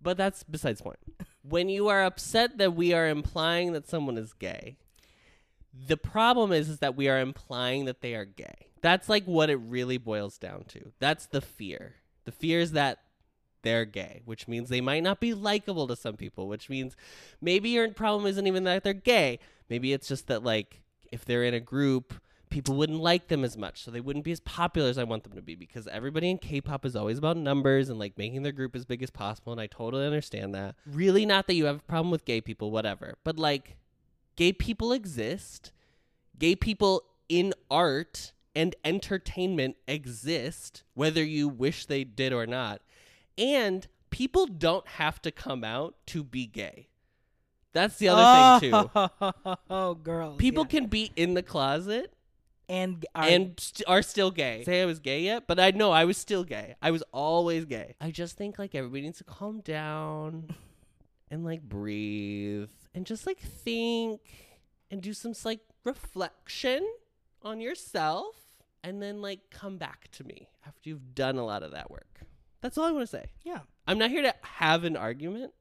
[0.00, 0.98] But that's besides the point.
[1.42, 4.76] When you are upset that we are implying that someone is gay,
[5.86, 8.68] the problem is, is that we are implying that they are gay.
[8.80, 10.92] That's like what it really boils down to.
[10.98, 11.96] That's the fear.
[12.24, 12.98] The fear is that
[13.62, 16.96] they're gay, which means they might not be likable to some people, which means
[17.40, 19.40] maybe your problem isn't even that they're gay.
[19.68, 22.14] Maybe it's just that like if they're in a group,
[22.50, 25.24] people wouldn't like them as much, so they wouldn't be as popular as I want
[25.24, 28.52] them to be because everybody in K-pop is always about numbers and like making their
[28.52, 30.76] group as big as possible, and I totally understand that.
[30.86, 33.76] Really, not that you have a problem with gay people, whatever, but like
[34.38, 35.72] gay people exist.
[36.38, 42.80] Gay people in art and entertainment exist, whether you wish they did or not.
[43.36, 46.88] And people don't have to come out to be gay.
[47.72, 49.54] That's the other thing too.
[49.70, 50.38] Oh, girls.
[50.38, 50.68] People yeah.
[50.68, 52.14] can be in the closet
[52.68, 54.62] and are, and st- are still gay.
[54.64, 56.76] Say I was gay yet, but I know I was still gay.
[56.80, 57.96] I was always gay.
[58.00, 60.50] I just think like everybody needs to calm down
[61.30, 64.20] and like breathe and just like think
[64.90, 66.86] and do some like reflection
[67.42, 68.36] on yourself
[68.82, 72.20] and then like come back to me after you've done a lot of that work.
[72.60, 73.26] That's all I want to say.
[73.44, 73.60] yeah.
[73.86, 75.54] I'm not here to have an argument.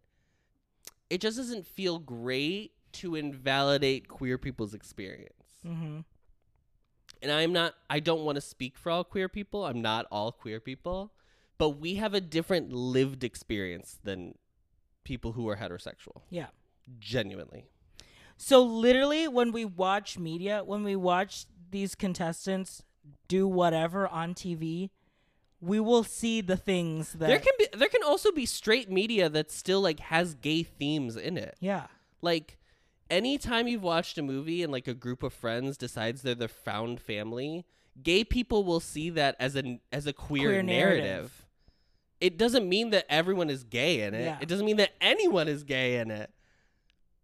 [1.10, 5.32] It just doesn't feel great to invalidate queer people's experience.
[5.66, 6.00] Mm-hmm.
[7.22, 9.66] And I'm not I don't want to speak for all queer people.
[9.66, 11.14] I'm not all queer people,
[11.58, 14.36] but we have a different lived experience than
[15.04, 16.22] people who are heterosexual.
[16.30, 16.48] Yeah.
[17.00, 17.66] Genuinely.
[18.38, 22.84] So literally, when we watch media, when we watch these contestants
[23.28, 24.90] do whatever on TV,
[25.60, 29.28] we will see the things that There can be there can also be straight media
[29.30, 31.56] that still like has gay themes in it.
[31.60, 31.88] yeah
[32.22, 32.58] Like
[33.10, 37.00] anytime you've watched a movie and like a group of friends decides they're the found
[37.02, 37.66] family,
[38.04, 41.04] gay people will see that as a as a queer, Queer narrative.
[41.04, 41.46] narrative.
[42.22, 44.26] It doesn't mean that everyone is gay in it.
[44.26, 44.38] Yeah.
[44.42, 46.32] It doesn't mean that anyone is gay in it.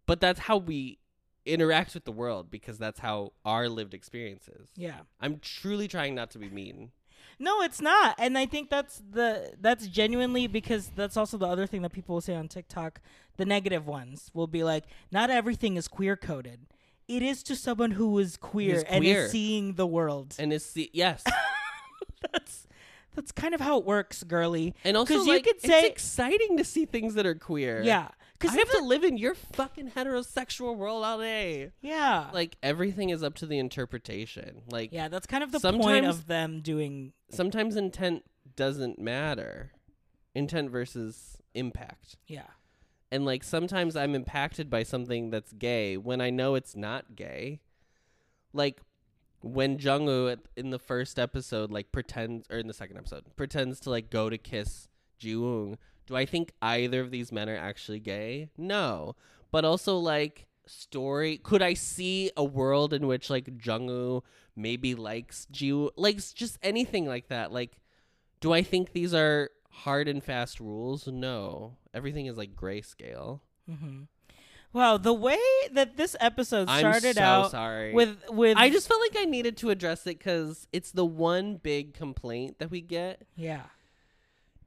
[0.06, 0.98] But that's how we
[1.46, 4.68] interact with the world because that's how our lived experience is.
[4.76, 5.00] yeah.
[5.20, 6.90] I'm truly trying not to be mean.
[7.38, 8.14] No, it's not.
[8.18, 12.14] And I think that's the that's genuinely because that's also the other thing that people
[12.14, 13.00] will say on TikTok.
[13.38, 16.60] The negative ones will be like, not everything is queer coded.
[17.08, 19.24] It is to someone who is queer, and queer.
[19.24, 20.36] is seeing the world.
[20.38, 21.24] And it's the yes.
[22.32, 22.66] that's
[23.14, 24.74] that's kind of how it works, girly.
[24.84, 27.82] And also 'Cause you like, could it's exciting to see things that are queer.
[27.82, 28.08] Yeah,
[28.44, 31.72] because I have to live in your fucking heterosexual world all day.
[31.80, 34.62] yeah, Like everything is up to the interpretation.
[34.70, 35.08] Like yeah.
[35.08, 37.12] That's kind of the point of them doing.
[37.30, 38.24] sometimes intent
[38.56, 39.72] doesn't matter.
[40.34, 42.16] Intent versus impact.
[42.26, 42.46] Yeah,
[43.12, 47.60] And like sometimes I'm impacted by something that's gay when I know it's not gay.
[48.52, 48.80] Like
[49.40, 53.90] when Jungwoo in the first episode like pretends or in the second episode pretends to
[53.90, 54.88] like go to kiss
[55.20, 55.76] Jiwoong.
[56.06, 58.50] Do I think either of these men are actually gay?
[58.56, 59.16] No.
[59.50, 64.22] But also like story could I see a world in which like Jungu
[64.56, 67.52] maybe likes Jiwoo like s- just anything like that.
[67.52, 67.80] Like
[68.40, 71.06] do I think these are hard and fast rules?
[71.06, 71.76] No.
[71.92, 73.40] Everything is like grayscale.
[73.70, 74.02] mm-hmm.
[74.72, 75.38] Wow, the way
[75.70, 77.94] that this episode started so out sorry.
[77.94, 81.56] with with I just felt like I needed to address it because it's the one
[81.56, 83.62] big complaint that we get, yeah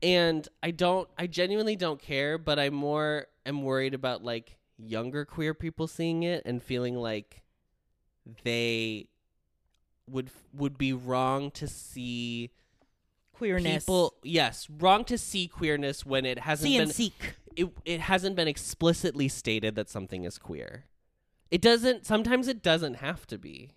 [0.02, 5.26] and I don't, I genuinely don't care, but I more am worried about like younger
[5.26, 7.42] queer people seeing it and feeling like
[8.44, 9.08] they
[10.10, 12.52] would would be wrong to see
[13.34, 13.84] queerness.
[13.86, 14.14] people.
[14.24, 17.36] Yes, wrong to see queerness when it hasn't see been seek.
[17.56, 20.86] it it hasn't been explicitly stated that something is queer.
[21.52, 22.06] It doesn't.
[22.06, 23.72] Sometimes it doesn't have to be.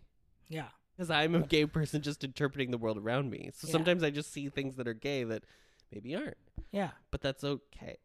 [0.49, 0.67] Yeah,
[0.97, 3.51] Because I'm a gay person just interpreting the world around me.
[3.55, 3.73] So Yeah.
[3.73, 5.45] sometimes I just see things that are gay that
[5.93, 6.37] maybe aren't.
[6.71, 6.91] yeah.
[7.11, 7.99] But that's okay.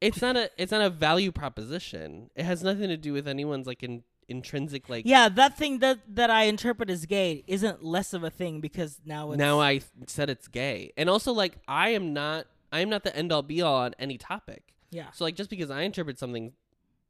[0.00, 2.30] It's not a it's not a value proposition.
[2.34, 6.00] It has nothing to do with anyone's like in, intrinsic like Yeah, that thing that
[6.16, 9.80] that I interpret as gay isn't less of a thing because now it's now I
[10.06, 10.92] said it's gay.
[10.96, 13.94] And also like I am not I am not the end all be all on
[13.98, 14.74] any topic.
[14.90, 16.52] yeah So like just because I interpret something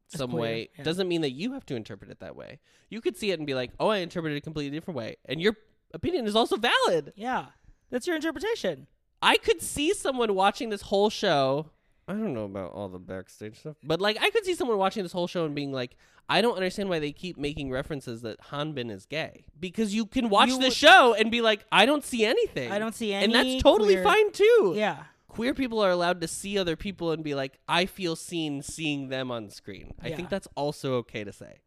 [0.08, 0.84] some queer, way yeah.
[0.84, 2.60] doesn't mean that you have to interpret it that way.
[2.90, 5.16] You could see it and be like, "Oh, I interpreted it a completely different way."
[5.24, 5.56] And your
[5.92, 7.12] opinion is also valid.
[7.16, 7.46] yeah.
[7.90, 8.86] That's your interpretation.
[9.24, 11.70] I could see someone watching this whole show.
[12.06, 15.02] I don't know about all the backstage stuff, but like I could see someone watching
[15.02, 15.96] this whole show and being like,
[16.28, 19.46] I don't understand why they keep making references that Hanbin is gay.
[19.58, 22.70] Because you can watch You the show and be like, I don't see anything.
[22.70, 24.74] I don't see any, and that's totally queer- fine too.
[24.76, 28.62] Yeah, Queer people are allowed to see other people and be like, I feel seen
[28.62, 29.94] seeing them on screen.
[30.02, 30.16] I Yeah.
[30.16, 31.60] think that's also okay to say.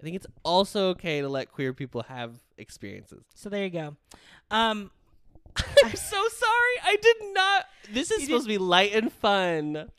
[0.00, 3.24] I think it's also okay to let queer people have experiences.
[3.34, 3.96] so there you go.
[4.50, 4.90] Um,
[5.84, 6.74] I'm so sorry.
[6.84, 7.64] I did not.
[7.92, 9.90] This is supposed to be light and fun.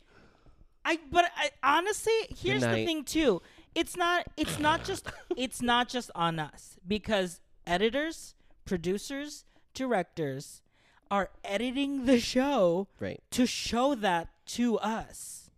[0.85, 2.85] I but I, honestly, here's the night.
[2.85, 3.41] thing too.
[3.75, 4.25] It's not.
[4.37, 5.07] It's not just.
[5.37, 8.35] it's not just on us because editors,
[8.65, 10.61] producers, directors
[11.09, 13.21] are editing the show Right.
[13.31, 15.49] to show that to us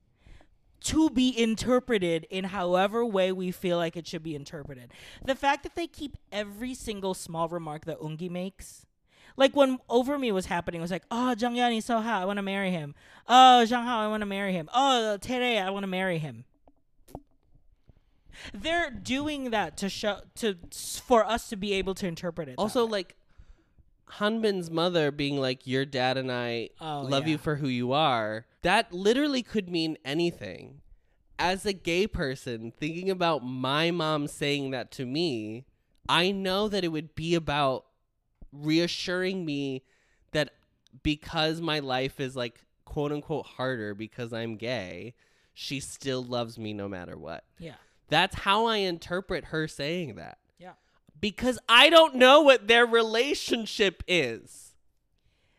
[0.82, 4.92] to be interpreted in however way we feel like it should be interpreted.
[5.26, 8.86] The fact that they keep every single small remark that Ungi makes.
[9.40, 12.22] Like when Over Me was happening, it was like, oh, Jung Yan is so hot,
[12.22, 12.94] I want to marry him.
[13.26, 14.70] Oh, Zhang Hao, I want to marry him.
[14.74, 16.44] Oh, Tere, I want to marry him.
[18.54, 20.58] They're doing that to show to
[21.06, 22.56] for us to be able to interpret it.
[22.58, 23.16] Also, like
[24.18, 27.32] Hanbin's mother being like, "Your dad and I Oh, love yeah.
[27.34, 30.82] you for who you are." That literally could mean anything.
[31.38, 35.66] As a gay person, thinking about my mom saying that to me,
[36.10, 37.86] I know that it would be about
[38.52, 39.84] reassuring me
[40.32, 40.52] that
[41.04, 45.14] because my life is like quote unquote harder because I'm gay,
[45.54, 47.44] she still loves me no matter what.
[47.60, 47.76] yeah,
[48.10, 50.38] That's how I interpret her saying that.
[50.58, 50.74] yeah.
[51.20, 54.74] Because I don't know what their relationship is.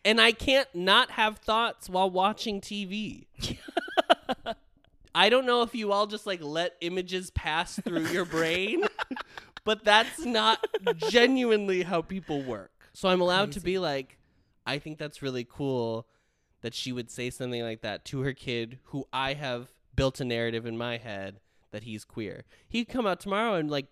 [0.05, 3.27] And I can't not have thoughts while watching TV.
[5.15, 8.85] I don't know if you all just like let images pass through your brain,
[9.65, 10.65] but that's not
[10.97, 12.71] genuinely how people work.
[12.93, 14.19] So I'm allowed to be like,
[14.67, 16.07] I think that's really cool
[16.63, 20.25] that she would say something like that to her kid who I have built a
[20.25, 21.41] narrative in my head
[21.73, 22.45] that he's queer.
[22.69, 23.87] He could come out tomorrow and like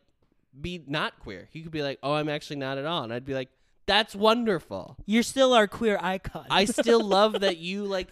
[0.60, 1.48] be not queer.
[1.50, 3.48] He could be like, "Oh, I'm actually not at all." And I'd be like,
[3.86, 6.46] "That's wonderful." You're still our queer icon.
[6.50, 8.08] I still love that you like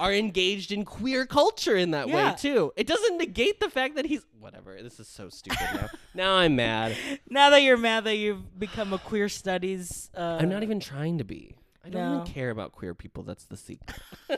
[0.00, 2.30] are engaged in queer culture in that Yeah.
[2.32, 2.72] way too.
[2.76, 4.82] It doesn't negate the fact that he's whatever.
[4.82, 5.88] This is so stupid now.
[6.14, 6.96] now I'm mad.
[7.28, 10.10] now that you're mad that you've become a queer studies.
[10.16, 11.54] Uh, I'm not even trying to be.
[11.84, 13.22] I don't even care about queer people.
[13.22, 13.98] That's the secret.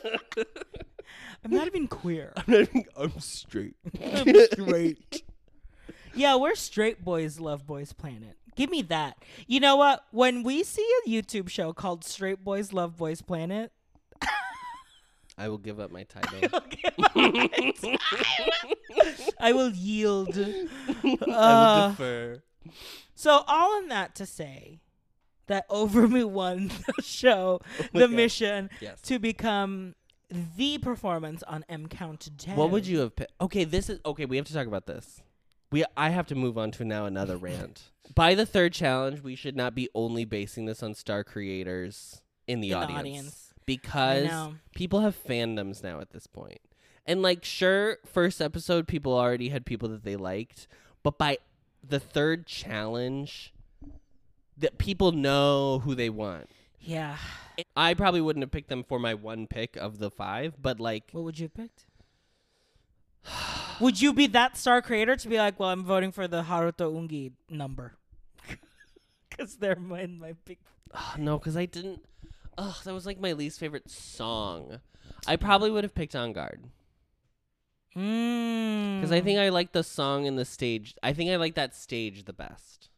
[1.45, 2.33] I'm not even queer.
[2.37, 2.85] I'm not even.
[2.97, 3.77] I'm straight.
[4.03, 5.23] I'm straight.
[6.15, 8.37] yeah, we're straight boys love boys planet.
[8.55, 9.17] Give me that.
[9.47, 10.05] You know what?
[10.11, 13.73] When we see a YouTube show called Straight Boys Love Boys Planet,
[15.43, 16.41] I will give up my title.
[19.41, 20.37] I will yield.
[20.39, 22.43] I Uh, will defer.
[23.15, 24.81] So all in that to say
[25.49, 28.17] that Overme won the show, Oh my the God.
[28.17, 29.01] mission Yes.
[29.03, 29.95] to become
[30.31, 32.57] the performance on M Count Down.
[32.57, 33.33] What would you have picked?
[33.41, 34.25] Okay, this is okay.
[34.27, 35.21] We have to talk about this.
[35.73, 37.91] We I have to move on to now another rant.
[38.15, 42.61] By the third challenge, we should not be only basing this on star creators in
[42.61, 43.42] the in audience, the audience?
[43.67, 44.31] Because
[44.75, 46.61] people have fandoms now at this point.
[47.07, 50.69] And like, sure, first episode people already had people that they liked,
[51.03, 51.39] but by
[51.87, 53.53] the third challenge,
[54.57, 56.49] that people know who they want.
[56.81, 57.17] Yeah.
[57.77, 61.05] I probably wouldn't have picked them for my one pick of the five, but like,
[61.13, 61.87] What would you have picked?
[63.81, 66.93] would you be that star creator to be like, well, I'm voting for the Haruto
[66.93, 67.95] Ungi number?
[69.29, 70.59] Because they're my, my big.
[70.93, 72.05] Ugh, no, because I didn't.
[72.59, 74.81] Ugh, that was like my least favorite song.
[75.27, 76.65] I probably would have picked On Guard
[77.97, 78.97] Mm.
[79.01, 80.95] because I think I like the song and the stage.
[81.03, 82.89] I think I like that stage the best.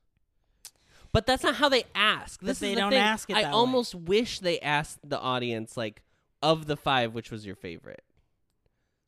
[1.12, 2.40] But that's not how they ask.
[2.40, 3.00] This they is the don't thing.
[3.00, 3.54] ask it I that way.
[3.54, 6.02] almost wish they asked the audience like
[6.42, 8.04] of the five, which was your favorite,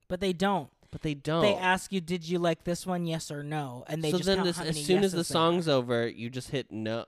[0.08, 0.70] But they don't.
[0.90, 1.42] but they don't.
[1.42, 3.06] They ask you, did you like this one?
[3.06, 3.84] Yes or no?
[3.88, 6.72] And they so just then, this, as soon as the song's over, you just hit
[6.72, 7.04] no.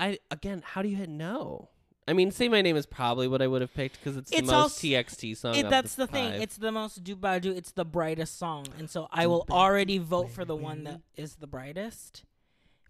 [0.00, 1.68] I again, how do you hit no?
[2.06, 4.46] I mean, say my name is probably what I would have picked because it's, It's
[4.46, 5.54] the most als- TXT song.
[5.54, 6.32] It, of that's the, the thing.
[6.32, 6.42] five.
[6.42, 10.44] It's the most do It's the brightest song, and so I will already vote for
[10.44, 12.24] the one that is the brightest.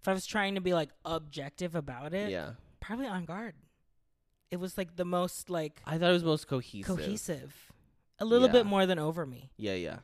[0.01, 2.51] If I was trying to be like objective about it, yeah.
[2.79, 3.55] probably on guard.
[4.51, 6.85] It was like the most like I thought it was most cohesive.
[6.97, 7.71] cohesive,
[8.19, 8.53] a little Yeah.
[8.53, 9.49] bit more than over me.
[9.57, 9.99] Yeah, yeah.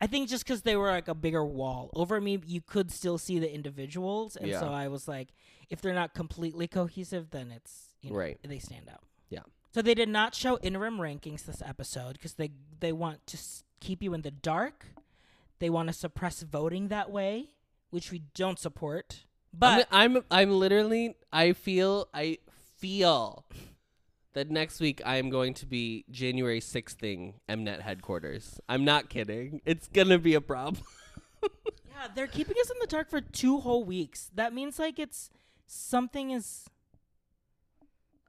[0.00, 3.18] I think just because they were like a bigger wall over me, you could still
[3.18, 4.60] see the individuals, and Yeah.
[4.60, 5.28] so I was like,
[5.68, 8.38] if they're not completely cohesive, then it's you know, Right.
[8.42, 9.02] They stand out.
[9.28, 9.40] Yeah.
[9.74, 13.64] So they did not show interim rankings this episode because they they want to s-
[13.80, 14.86] keep you in the dark.
[15.58, 17.48] They want to suppress voting that way,
[17.90, 19.24] which we don't support.
[19.52, 22.38] But I'm, I'm I'm literally I feel I
[22.78, 23.44] feel
[24.34, 28.60] that next week I am going to be January 6th thing Mnet headquarters.
[28.68, 29.60] I'm not kidding.
[29.64, 30.82] It's going to be a problem.
[31.42, 34.30] yeah, they're keeping us in the dark for two whole weeks.
[34.34, 35.30] That means like it's
[35.66, 36.66] something is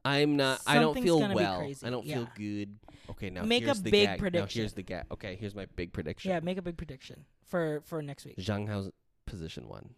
[0.04, 1.58] I'm not I don't feel gonna be well.
[1.58, 2.26] crazy, I don't feel yeah.
[2.34, 2.76] good.
[3.10, 4.18] Okay, now Make a here's the big gag.
[4.18, 4.60] Now prediction.
[4.60, 5.06] here's the gap.
[5.12, 6.30] Okay, here's my big prediction.
[6.30, 6.40] yeah.
[6.40, 8.36] Make a big prediction for for next week.
[8.38, 8.90] Zhang Hao's
[9.26, 9.90] position 1.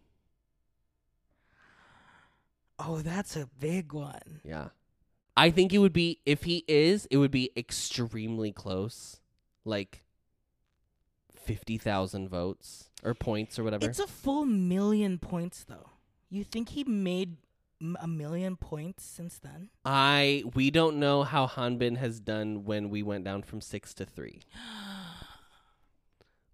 [2.79, 4.41] Oh, that's a big one.
[4.43, 4.69] Yeah.
[5.35, 9.19] I think it would be if he is, it would be extremely close.
[9.65, 10.03] Like
[11.45, 13.85] 50,000 votes or points or whatever.
[13.89, 15.89] It's a full million points, though.
[16.29, 17.37] You think he made
[17.99, 19.69] a million points since then?
[19.85, 24.05] I we don't know how Hanbin has done when we went down from 6 to
[24.05, 24.41] 3.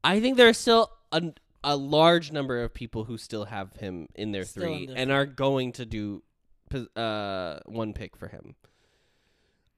[0.04, 1.22] I think there are still a,
[1.64, 4.98] a large number of people who still have him in their Still 3 in their
[4.98, 6.24] and are going to do
[6.96, 8.56] uh one pick for him.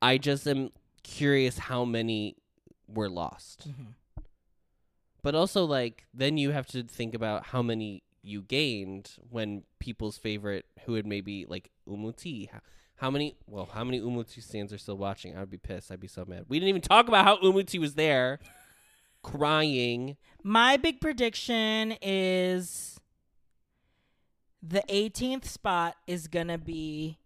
[0.02, 0.72] I just am
[1.04, 2.36] curious how many
[2.88, 3.70] were lost.
[3.70, 3.94] Mhm.
[5.24, 10.18] But also, like, then you have to think about how many you gained when people's
[10.18, 12.50] favorite, who had maybe like Umuti.
[12.50, 12.60] How,
[12.98, 13.36] how many?
[13.48, 15.36] Well, how many Umuti stands are still watching?
[15.36, 15.92] I would be pissed.
[15.92, 16.46] I'd be so mad.
[16.48, 18.40] We didn't even talk about how Umuti was there,
[19.24, 20.18] crying.
[20.44, 23.00] My big prediction is
[24.62, 27.18] the 18th spot is gonna be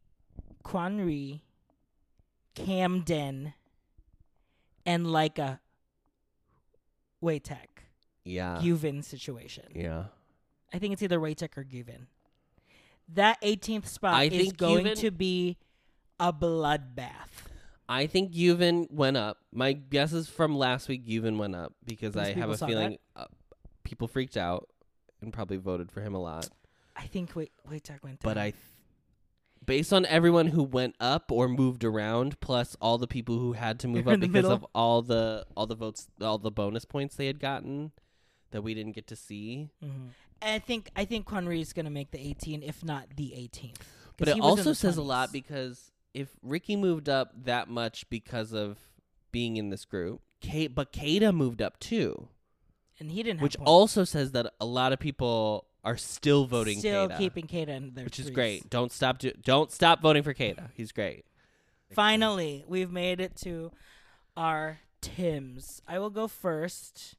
[0.64, 1.44] Quan Ri,
[2.56, 3.54] Camden,
[4.86, 5.60] and like a
[7.24, 7.84] Waytek
[8.24, 9.66] Yeah, Gyuvin situation.
[9.76, 10.06] yeah.
[10.76, 12.08] I think it's either Waytek or Gyuvin.
[13.14, 15.56] That 18th spot I is think going to be
[16.20, 17.30] a bloodbath.
[17.88, 19.38] I think Yuvin went up.
[19.54, 21.06] My guess is from last week.
[21.08, 23.26] Yuvin went up because I have people a saw feeling uh,
[23.84, 24.68] people freaked out
[25.22, 26.50] and probably voted for him a lot.
[26.96, 28.38] I think wait wait Tech went But.
[28.38, 28.56] I, th-
[29.66, 33.80] based on everyone who went up or moved around, plus all the people who had
[33.82, 34.52] to move up in the because middle.
[34.52, 37.92] of all the all the votes, all the bonus points they had gotten
[38.52, 39.70] that we didn't get to see.
[39.84, 40.10] Mhm.
[40.42, 43.76] I think I think Quan Ri is gonna make the 18, if not the 18th.
[44.18, 47.32] But it he was in also the says a lot because if Ricky moved up
[47.46, 48.78] that much because of
[49.32, 52.30] being in this group, Kate, but Kada moved up too,
[53.00, 53.70] and he didn't which points.
[53.70, 57.94] also says that a lot of people are still voting still Kada, keeping Kata in
[57.94, 58.70] their which is great.
[58.70, 59.20] Don't stop.
[59.20, 60.72] Do, don't stop voting for Kada.
[60.74, 61.26] He's great.
[61.92, 63.72] Finally, we've made it to
[64.36, 65.82] our Tims.
[65.88, 67.16] I will go first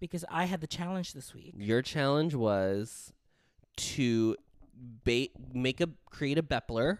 [0.00, 1.54] because I had the challenge this week.
[1.56, 3.12] Your challenge was
[3.76, 4.36] to
[5.04, 6.98] ba- make a create a Bepler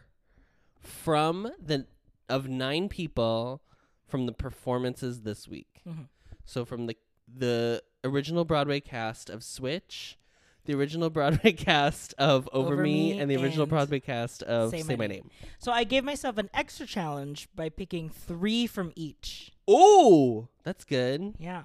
[0.81, 1.87] from the
[2.29, 3.63] of nine people
[4.07, 5.83] from the performances this week.
[5.87, 6.09] Mhm.
[6.45, 6.97] So from the
[7.33, 10.19] the original Broadway cast of Switch,
[10.65, 14.43] the original Broadway cast of Over, Over Me, Me and the original and Broadway cast
[14.45, 15.23] of Say Say, My My Name.
[15.23, 15.31] Name.
[15.59, 19.53] So I gave myself an extra challenge by picking three from each.
[19.69, 21.35] Oh, that's good.
[21.39, 21.65] Yeah.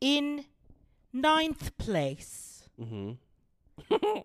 [0.00, 0.44] In
[1.20, 2.68] ninth place.
[2.80, 3.12] Mm-hmm.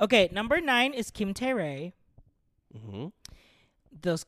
[0.00, 1.92] Okay, number nine is Kim Tae
[2.76, 3.06] Mm-hmm.
[4.00, 4.24] those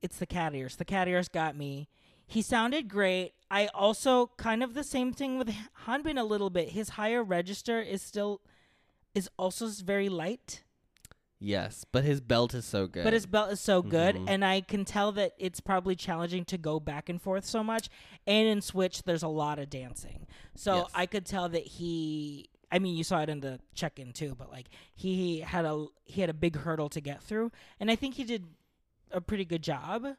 [0.00, 0.76] it's the cat ears.
[0.76, 1.88] The cat ears got me.
[2.26, 3.32] He sounded great.
[3.50, 5.52] I also kind of the same thing with
[5.86, 6.70] Hanbin a little bit.
[6.70, 8.40] His higher register is still
[9.14, 10.62] is also very light,
[11.38, 13.04] Yes, but his belt is so good.
[13.04, 14.24] but his belt is so good Mhm.
[14.28, 17.90] and I can tell that it's probably challenging to go back and forth so much.
[18.26, 20.26] And in Switch there's a lot of dancing.
[20.54, 20.90] So Yes.
[20.94, 24.50] I could tell that he I mean you saw it in the check-in too, but
[24.50, 28.14] like he had a he had a big hurdle to get through and I think
[28.14, 28.44] he did
[29.10, 30.16] a pretty good job.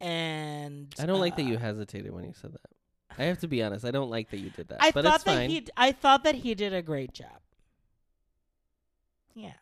[0.00, 3.16] And I don't like that uh, you hesitated when you said that.
[3.16, 3.84] I have to be honest.
[3.84, 4.78] I don't like that you did that.
[4.82, 5.50] I but thought it's that fine.
[5.50, 5.66] he.
[5.76, 7.40] I thought that he did a great job.
[9.34, 9.52] Yeah.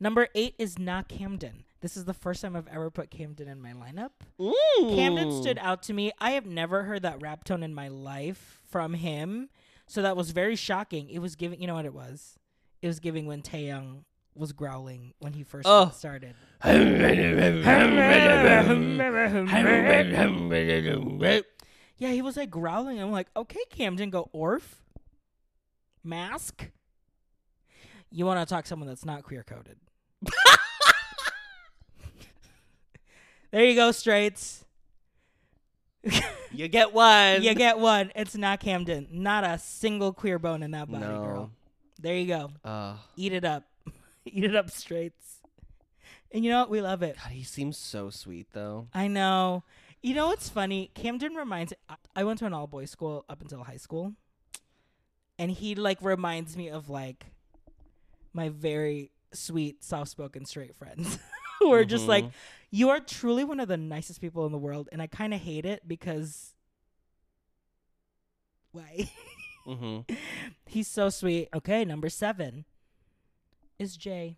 [0.00, 1.64] Number eight is not Camden.
[1.82, 4.10] This is the first time I've ever put Camden in my lineup.
[4.38, 5.40] Camden Mm.
[5.40, 6.10] stood out to me.
[6.18, 9.50] I have never heard that rap tone in my life from him,
[9.86, 11.08] so that was very shocking.
[11.10, 11.60] It was giving.
[11.60, 12.38] You know what it was?
[12.82, 15.90] It was giving when Taeyong was growling when he first Oh.
[15.90, 16.34] started.
[21.98, 23.00] Yeah, he was like growling.
[23.00, 24.82] I'm like, okay, Camden, go Orf.
[26.02, 26.70] Mask.
[28.10, 29.78] You want to talk someone that's not queer coded.
[33.50, 34.64] there you go, straights.
[36.52, 37.42] you get one.
[37.42, 38.10] you get one.
[38.14, 39.08] It's not Camden.
[39.10, 41.22] Not a single queer bone in that body, no.
[41.22, 41.50] girl.
[42.00, 42.50] There you go.
[42.64, 43.64] Uh, Eat it up.
[44.24, 45.38] Eat it up, straights.
[46.32, 46.70] And you know what?
[46.70, 47.16] We love it.
[47.22, 48.88] God, he seems so sweet though.
[48.94, 49.64] I know.
[50.02, 50.90] You know what's funny?
[50.94, 54.14] Camden reminds I- I went to an all boys school up until high school.
[55.38, 57.26] And he like reminds me of like
[58.32, 61.18] my very sweet, soft spoken straight friends.
[61.60, 62.32] Who are just like, Mhm.
[62.72, 65.66] You are truly one of the nicest people in the world, and I kinda hate
[65.66, 66.54] it because
[68.72, 69.10] why?
[69.66, 70.14] Mm-hmm.
[70.66, 71.48] He's so sweet.
[71.54, 72.64] Okay, number seven
[73.78, 74.36] is Jay.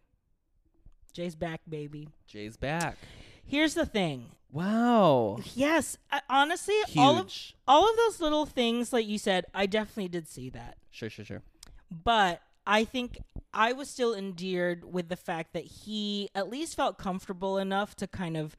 [1.12, 2.08] Jay's back, baby.
[2.26, 2.96] Jay's back.
[3.44, 4.30] Here's the thing.
[4.50, 5.38] Wow.
[5.54, 6.96] Yes, I, honestly, Huge.
[6.98, 7.32] all of
[7.68, 10.76] all of those little things like you said, I definitely did see that.
[10.90, 11.42] Sure, sure, sure.
[11.90, 13.18] But I think
[13.52, 18.06] I was still endeared with the fact that he at least felt comfortable enough to
[18.06, 18.56] kind of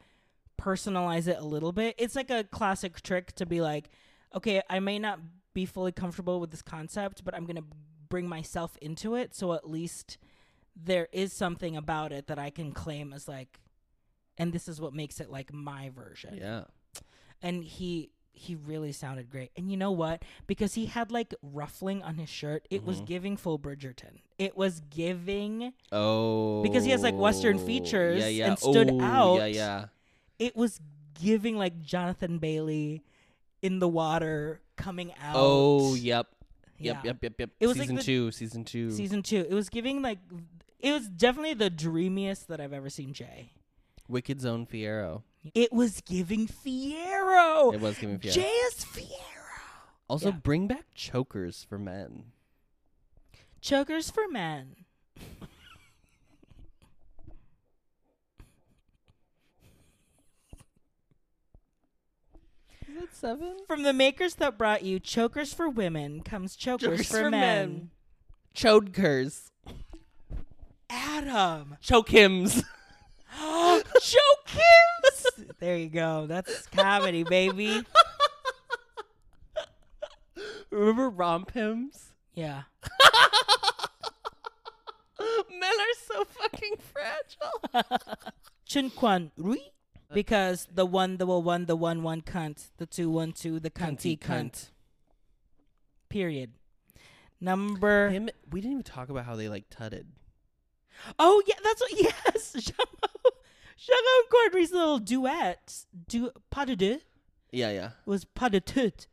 [0.59, 1.95] personalize it a little bit.
[1.97, 3.89] It's like a classic trick to be like,
[4.35, 5.19] okay, I may not
[5.53, 7.65] be fully comfortable with this concept, but I'm going to
[8.09, 10.19] bring myself into it so at least
[10.75, 13.59] there is something about it that I can claim as like
[14.37, 16.65] and this is what makes it like my version Yeah.
[17.41, 19.51] and he he really sounded great.
[19.55, 20.23] And you know what?
[20.47, 23.05] Because he had like ruffling on his shirt, it was Mhm.
[23.05, 24.19] giving full Bridgerton.
[24.39, 26.61] It was giving Oh.
[26.63, 28.47] Because he has, like, Western features Yeah, yeah.
[28.49, 29.37] and stood oh, out.
[29.37, 29.85] Yeah, yeah.
[30.39, 30.79] it was
[31.21, 33.03] giving like Jonathan Bailey
[33.61, 35.35] in the water coming out.
[35.37, 36.27] Oh, yep.
[36.79, 36.93] Yeah.
[36.95, 37.49] Yep, yep, yep, yep.
[37.59, 38.31] It was like season the- two.
[38.31, 38.91] Season two.
[38.91, 39.45] Season 2.
[39.49, 40.17] It was giving like
[40.79, 43.51] it was definitely the dreamiest that I've ever seen Jay.
[44.09, 45.21] Wicked Zone Fiyero.
[45.53, 47.73] It was giving Fiyero.
[47.73, 48.33] It was giving Fiyero.
[48.33, 49.09] Jay is Fiyero.
[50.07, 50.37] also, yeah.
[50.41, 52.31] bring back chokers for men.
[53.61, 54.75] Chokers for men.
[62.87, 63.57] Is that seven?
[63.67, 67.39] From the makers that brought you Chokers for Women comes Chokers, Chokers for, for men.
[67.69, 67.89] men.
[68.55, 69.49] Chodkers.
[70.89, 71.77] Adam.
[71.81, 72.63] Cho Kim's.
[74.01, 75.49] Joe Kims.
[75.59, 76.27] there you go.
[76.27, 77.83] That's comedy, baby.
[80.69, 82.11] Remember Rompims?
[82.33, 82.63] Yeah.
[85.19, 87.87] Men are so fucking fragile.
[88.65, 89.57] Chun Kwan Rui.
[90.13, 94.17] Because the one, the one, the one, one cunt, the two, one, two, the cunty
[94.17, 94.69] cunt.
[96.09, 96.51] Period.
[97.41, 98.09] Number.
[98.09, 100.07] Him, we didn't even talk about how they like tutted.
[101.19, 101.91] Oh yeah, that's what.
[102.01, 106.99] Yes, Zhang Hao and Cordray's little duet, du pas de deux
[107.51, 107.89] Yeah, yeah.
[108.05, 109.07] was pas de tout.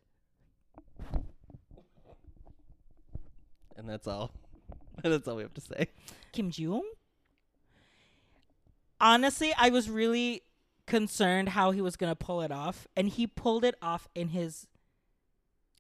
[3.76, 4.30] And that's all.
[5.02, 5.86] that's all we have to say.
[6.32, 6.82] Kim Ji-woong.
[9.00, 10.42] Honestly, I was really
[10.86, 14.66] concerned how he was gonna pull it off, and he pulled it off in his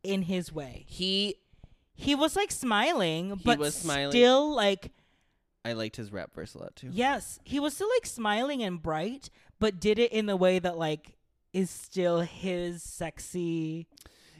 [0.02, 0.84] in his way.
[0.88, 1.36] He,
[1.94, 4.10] He was like smiling, but was smiling.
[4.12, 4.90] still like
[5.64, 6.88] I liked his rap verse a lot too.
[6.90, 10.78] yes, he was still like smiling and bright, but did it in the way that
[10.78, 11.16] like
[11.52, 13.86] is still his sexy.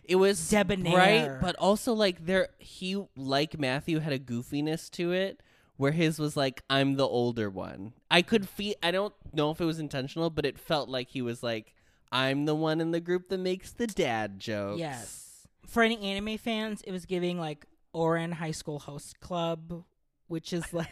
[0.04, 0.92] It was Debonair.
[0.92, 5.42] bright, but also like there, he like Matthew had a goofiness to it,
[5.76, 7.92] where his was like I'm the older one.
[8.10, 8.74] I could feel.
[8.82, 11.74] I don't know if it was intentional, but it felt like he was like
[12.10, 14.80] I'm the one in the group that makes the dad jokes.
[14.80, 15.46] Yes.
[15.66, 19.84] For any anime fans, it was giving like Ouran High School Host Club,
[20.26, 20.88] which is like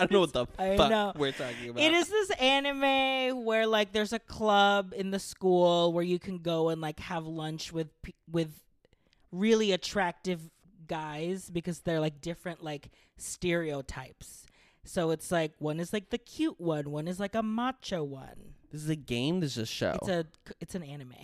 [0.00, 1.12] I don't know what the I fuck know.
[1.16, 1.82] we're talking about.
[1.82, 6.38] it is this anime where like there's a club in the school where you can
[6.38, 7.88] go and like have lunch with
[8.30, 8.50] with
[9.32, 10.40] really attractive
[10.88, 14.46] guys because they're like different like stereotypes.
[14.84, 18.54] So it's like one is like the cute one, one is like a macho one.
[18.72, 19.40] This is a game.
[19.40, 19.98] This is a show.
[20.00, 20.26] It's a
[20.60, 21.14] it's an anime.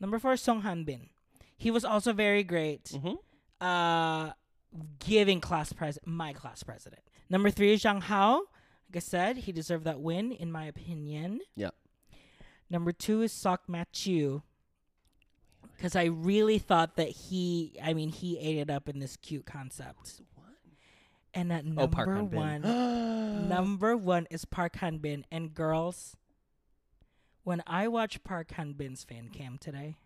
[0.00, 1.08] Number four, Sung Han Bin.
[1.56, 2.84] He was also very great.
[2.94, 3.16] Mhm.
[3.60, 4.32] Uh,
[4.98, 7.00] giving class president, my class president.
[7.28, 8.42] Number three is Zhang Hao.
[8.88, 11.40] Like I said, he deserved that win, in my opinion.
[11.56, 11.70] Yeah.
[12.70, 14.42] Number two is Seok Matthew.
[15.76, 19.44] Because I really thought that he, I mean, he ate it up in this cute
[19.44, 20.22] concept.
[21.34, 22.38] And at number Oh, Bin.
[22.40, 25.26] one, number one is Park Han Bin.
[25.30, 26.16] And girls,
[27.44, 29.96] when I watched Park Han Bin's fan cam today,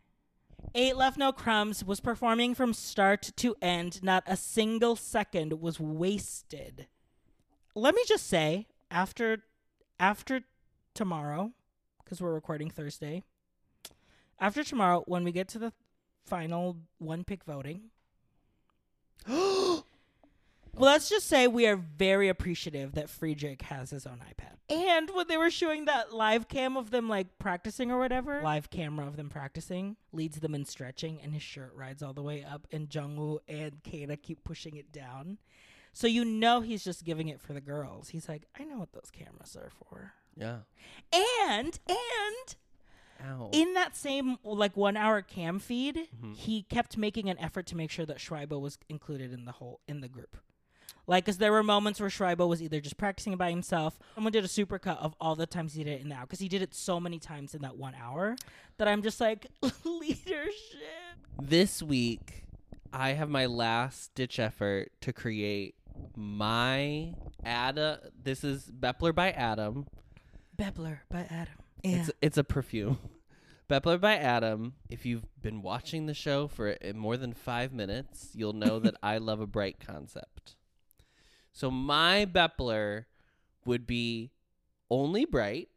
[0.74, 4.02] Ate Left No Crumbs was performing from start to end.
[4.02, 6.88] Not a single second was wasted.
[7.74, 9.42] Let me just say, after
[9.98, 10.40] after
[10.94, 11.52] tomorrow,
[12.02, 13.22] because we're recording Thursday,
[14.40, 15.72] after tomorrow, when we get to the
[16.24, 17.90] final one pick voting,
[19.28, 19.86] well,
[20.74, 24.56] let's just say we are very appreciative that Friedrich has his own iPad.
[24.68, 28.70] And when they were showing that live cam of them like practicing or whatever, live
[28.70, 32.44] camera of them practicing leads them in stretching, and his shirt rides all the way
[32.44, 35.38] up, and Jungwoo and Kana keep pushing it down.
[35.92, 38.10] So you know he's just giving it for the girls.
[38.10, 40.12] He's like, I know what those cameras are for.
[40.36, 40.58] yeah.
[41.12, 42.56] And and
[43.28, 43.50] Ow.
[43.52, 46.32] in that same like one hour cam feed, mm-hmm.
[46.32, 49.80] he kept making an effort to make sure that Schreiber was included in the whole
[49.88, 50.36] in the group.
[51.06, 53.98] Like, cause there were moments where Schreiber was either just practicing by himself.
[54.14, 56.48] Someone did a supercut of all the times he did it in that, because he
[56.48, 58.36] did it so many times in that one hour
[58.78, 59.46] that I'm just like
[59.84, 60.52] leadership.
[61.42, 62.44] this week
[62.92, 65.74] I have my last ditch effort to create
[66.16, 68.10] my Ada.
[68.22, 69.86] This is Bepler by Adam.
[70.56, 71.54] Bepler by Adam.
[71.82, 72.00] Yeah.
[72.00, 72.98] It's it's a perfume.
[73.70, 74.74] Bepler by Adam.
[74.88, 78.96] If you've been watching the show for uh, more than five minutes, you'll know that
[79.02, 80.56] I love a bright concept.
[81.52, 83.04] So my Bepler
[83.64, 84.32] would be
[84.90, 85.68] only bright,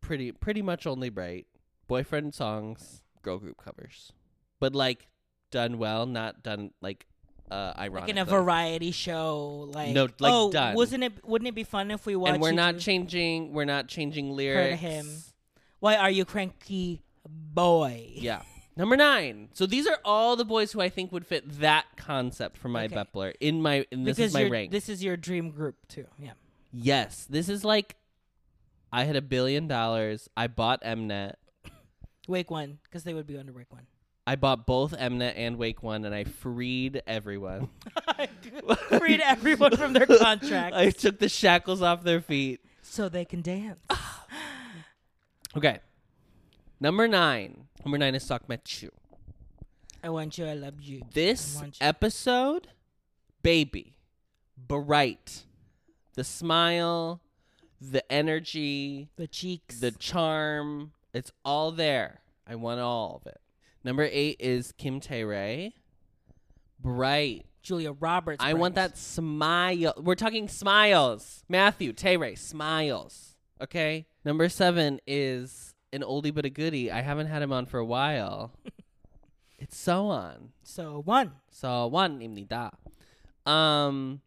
[0.00, 1.46] pretty pretty much only bright.
[1.86, 4.12] Boyfriend songs, girl group covers,
[4.58, 5.08] but like
[5.50, 7.06] done well, not done like
[7.50, 8.02] uh ironic.
[8.02, 10.74] like in a variety show, like No, like oh, done.
[10.74, 11.12] wasn't it?
[11.26, 12.34] Wouldn't it be fun if we watched?
[12.34, 13.52] and we're not changing.
[13.52, 14.74] We're not changing Heard lyrics.
[14.74, 15.06] of him.
[15.80, 18.10] Why are you cranky, boy?
[18.14, 18.42] Yeah.
[18.76, 19.50] Number nine.
[19.52, 22.86] So these are all the boys who I think would fit that concept for my
[22.86, 22.96] Okay.
[22.96, 23.86] Bepler in my.
[23.92, 24.72] And this because is my you're- rank.
[24.72, 26.06] this is your dream group too.
[26.18, 26.32] Yeah.
[26.72, 27.96] yes, this is like.
[28.92, 30.28] I had a billion dollars.
[30.36, 31.34] I bought Mnet.
[32.28, 33.86] Wake one, because they would be under Wake one.
[34.26, 37.68] I bought both Mnet and Wake One, and I freed everyone.
[38.98, 42.60] Freed everyone from their contracts I took the shackles off their feet.
[42.82, 43.78] so they can dance.
[45.56, 45.78] Okay.
[46.80, 47.68] Number nine.
[47.84, 48.90] Number nine is Seok Matthew.
[50.02, 50.46] I want you.
[50.46, 51.02] I love you.
[51.12, 51.70] This you.
[51.80, 52.66] episode,
[53.42, 53.94] baby,
[54.58, 55.44] bright,
[56.14, 57.20] the smile,
[57.80, 59.78] the energy, The cheeks.
[59.78, 62.20] the charm, it's all there.
[62.48, 63.40] I want all of it.
[63.84, 65.74] Number eight is Kim Tae Rae.
[66.80, 68.42] Bright, Julia Roberts.
[68.42, 69.94] I want that smile.
[69.96, 71.44] We're talking smiles.
[71.48, 73.36] Matthew, Taerae, smiles.
[73.60, 74.06] Okay.
[74.24, 76.90] Number seven is an oldie but a goodie.
[76.90, 78.52] I haven't had him on for a while.
[79.58, 80.50] it's so on.
[80.62, 81.32] So one.
[81.50, 82.70] So one imnida.
[83.50, 84.20] Um,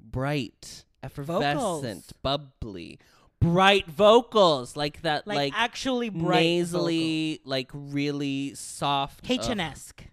[0.00, 2.12] bright, effervescent, Vocals.
[2.22, 2.98] bubbly,
[3.40, 6.40] bright vocals like that, Like, like, actually bright.
[6.42, 9.28] nasally, like really soft.
[9.28, 10.04] Uh, H and esque.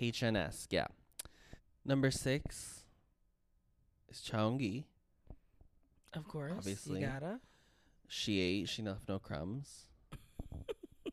[0.00, 0.86] HNS, yeah.
[1.84, 2.84] Number six
[4.08, 4.84] is Chaungi.
[6.14, 6.52] Of course.
[6.56, 7.00] Obviously.
[7.00, 7.40] You gotta.
[8.08, 9.86] She ate, she left no crumbs.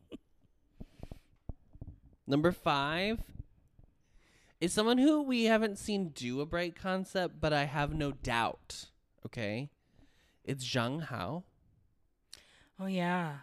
[2.26, 3.22] Number five
[4.60, 8.86] is someone who we haven't seen do a bright concept, but I have no doubt.
[9.26, 9.70] Okay,
[10.44, 11.44] it's Zhang Hao.
[12.80, 13.34] Oh yeah.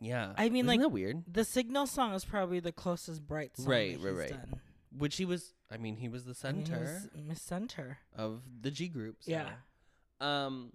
[0.00, 1.22] Yeah, I mean, Isn't like- that weird?
[1.32, 4.30] The signal song is probably the closest bright song Right, right, he's right.
[4.30, 4.60] done.
[4.98, 5.54] Which he was.
[5.70, 7.98] I mean, he was the I mean, center Miss Center.
[8.16, 9.16] of the G group.
[9.20, 9.48] so- Yeah.
[10.20, 10.72] Um,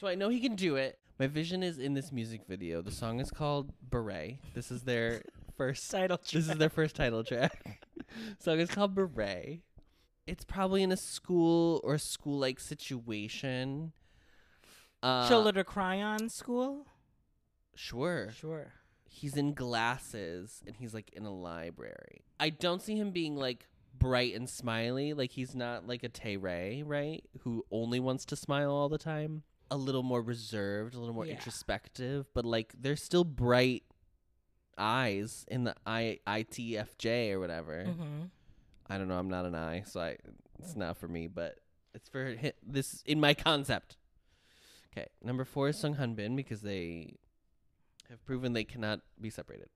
[0.00, 0.98] so I know he can do it.
[1.18, 2.80] My vision is in this music video.
[2.82, 4.38] The song is called Beret.
[4.54, 5.22] This is their
[5.56, 5.88] first.
[5.90, 7.86] Title This is their first title track.
[8.40, 9.60] song is called Beret.
[10.26, 13.92] It's probably in a school or school like situation.
[15.04, 16.86] Uh, Shoulder to Cry on School?
[17.74, 18.30] Sure.
[18.36, 18.72] Sure.
[19.06, 22.24] He's in glasses and he's like in a library.
[22.40, 23.66] I don't see him being like
[23.98, 25.12] bright and smiley.
[25.12, 27.22] Like he's not like a Taerae, right?
[27.40, 29.42] Who only wants to smile all the time.
[29.70, 31.34] A little more reserved, a little more Yeah.
[31.34, 33.82] introspective, but like they're still bright
[34.76, 37.84] eyes in the I ITFJ or whatever.
[37.86, 38.22] Mm-hmm.
[38.88, 39.18] I don't know.
[39.18, 40.16] I'm not an I, so I
[40.58, 41.56] it's not for me, but
[41.94, 43.96] it's for hi- this in my concept.
[44.96, 47.14] Okay, number four is Sung Hanbin because they
[48.10, 49.68] have proven they cannot be separated.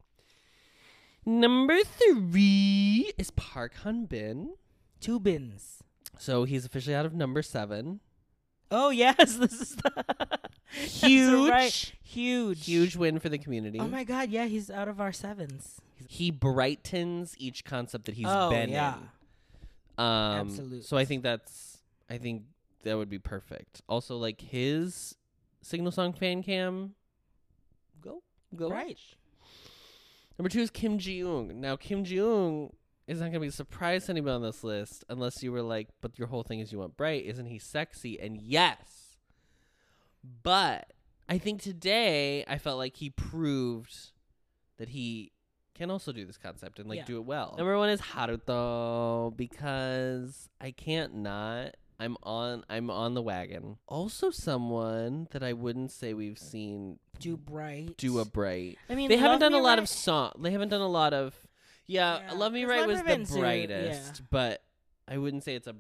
[1.27, 4.51] Number three is Park Hanbin.
[5.01, 5.83] Two bins.
[6.19, 8.01] So he's officially out of number seven.
[8.71, 10.39] Oh yes, this is the
[10.71, 11.93] Huge, right.
[12.03, 12.65] Huge.
[12.65, 13.81] huge win for the community.
[13.81, 15.81] Oh my god, yeah, he's out of our sevens.
[16.07, 18.95] He brightens each concept that he's oh been yeah.
[19.99, 20.05] in.
[20.05, 20.85] Um, Absolute.
[20.85, 22.43] So I think that's I think
[22.85, 23.83] that would be perfect.
[23.89, 25.15] Also, like his
[25.63, 26.95] signal song fan cam.
[28.01, 28.23] Go
[28.55, 28.89] go Right.
[28.89, 29.17] watch.
[30.39, 31.55] Number two is Kim Ji Woong.
[31.57, 32.73] Now Kim Ji Woong
[33.07, 35.89] is not gonna be a surprise to anybody on this list unless you were like,
[36.01, 37.25] but your whole thing is you want bright.
[37.25, 38.21] Isn't he sexy?
[38.21, 39.17] And yes,
[40.43, 40.93] but
[41.29, 44.13] I think today I felt like he proved
[44.79, 45.33] that he
[45.75, 47.05] can also do this concept and like Yeah.
[47.05, 47.55] do it well.
[47.57, 51.77] Number one is Haruto because I can't not.
[52.01, 52.65] I'm on.
[52.69, 53.79] I'm on the wagon.
[53.89, 57.97] Also, someone that I wouldn't say we've seen Do bright.
[57.97, 58.79] do a bright.
[58.89, 60.33] I mean, They haven't done a lot Right- of song.
[60.41, 61.35] They haven't done a lot of.
[61.87, 64.27] Yeah, Yeah, Love Me Right was the brightest, yeah.
[64.31, 64.63] but
[65.09, 65.75] I wouldn't say it's a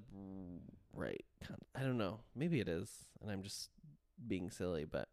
[0.94, 1.24] bright.
[1.46, 2.20] Con- I don't know.
[2.34, 2.90] Maybe it is,
[3.20, 3.68] and I'm just
[4.26, 4.84] being silly.
[4.84, 5.08] But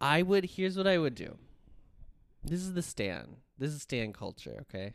[0.00, 0.44] I would.
[0.46, 1.36] Here's what I would do.
[2.42, 3.36] This is the Stan.
[3.58, 4.56] This is Stan culture.
[4.62, 4.94] Okay.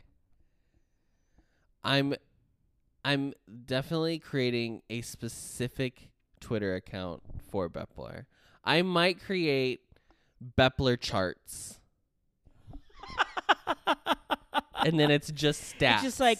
[1.84, 2.14] I'm,
[3.04, 3.34] I'm
[3.66, 8.24] definitely creating a specific Twitter account for Bepler.
[8.64, 9.80] I might create
[10.58, 11.78] Bepler charts
[14.84, 15.94] and then it's just stats.
[15.94, 16.38] It's just like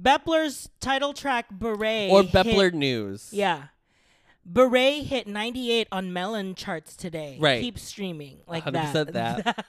[0.00, 3.30] Bepler's title track Beret or hit- Bepler News.
[3.32, 3.64] Yeah.
[4.44, 7.36] Beret hit 98 on Melon charts today.
[7.38, 7.60] Right.
[7.60, 9.64] Keep streaming like 100% that.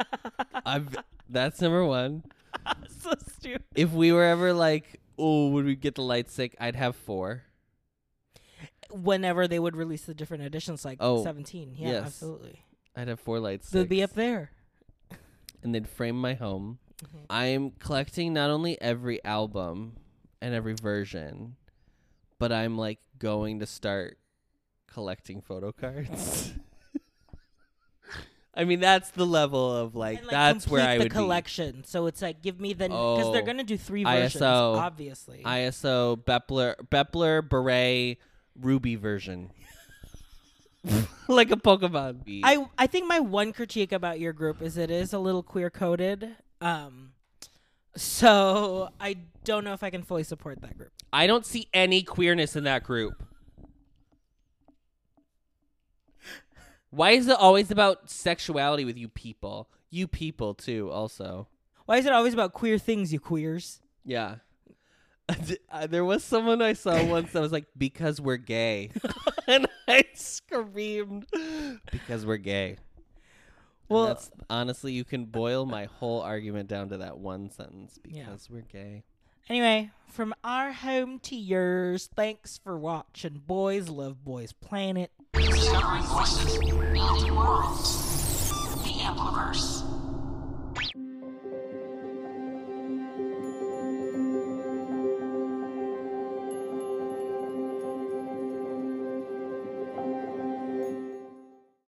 [0.66, 0.98] I've
[1.30, 2.24] that's number one.
[3.02, 3.64] so stupid.
[3.76, 6.56] If we were ever like, oh, would we get the light sick?
[6.60, 7.44] I'd have four.
[8.92, 11.76] Whenever they would release the different editions, like Oh, 17.
[11.78, 12.06] Yeah, yes.
[12.08, 12.66] absolutely.
[12.96, 13.72] I'd have four light sicks.
[13.72, 14.52] They'd be up there.
[15.62, 16.80] and they'd frame my home.
[17.04, 17.26] Mhm.
[17.30, 19.98] I'm collecting not only every album
[20.42, 21.56] and every version,
[22.40, 24.18] but I'm like going to start
[24.88, 26.54] collecting photo cards.
[28.56, 31.84] I mean, that's the level of like, like, that's where I the would collection.
[31.86, 33.46] So it's like give me the because they're Oh.
[33.46, 34.76] gonna do three versions, ISO.
[34.78, 35.42] obviously.
[35.46, 38.18] ISO Bepler Bepler Beret
[38.60, 39.52] Ruby version,
[41.28, 42.42] like a Pokemon.
[42.44, 45.70] I I think my one critique about your group is it is a little queer
[45.70, 46.36] coded.
[46.60, 47.12] Um,
[47.96, 50.92] so I don't know if I can fully support that group.
[51.14, 53.24] I don't see any queerness in that group.
[56.92, 59.70] Why is it always about sexuality with you people?
[59.90, 61.48] You people too, also.
[61.86, 63.82] Why is it always about queer things, you queers?
[64.06, 64.36] Yeah.
[65.72, 68.90] Uh, there was someone I saw once that was like, "Because we're gay,"
[69.48, 71.28] and I screamed,
[71.92, 72.78] "Because we're gay."
[73.90, 74.20] Well-
[74.50, 78.00] honestly, you can boil my whole argument down to that one sentence.
[78.08, 78.26] Yeah.
[78.26, 79.04] Because we're gay.
[79.50, 85.10] Anyway, from our home to yours, thanks for watching Boys Love Boys Planet.
[85.34, 88.52] Discovering voices, building worlds.
[88.84, 89.89] The Ampliverse.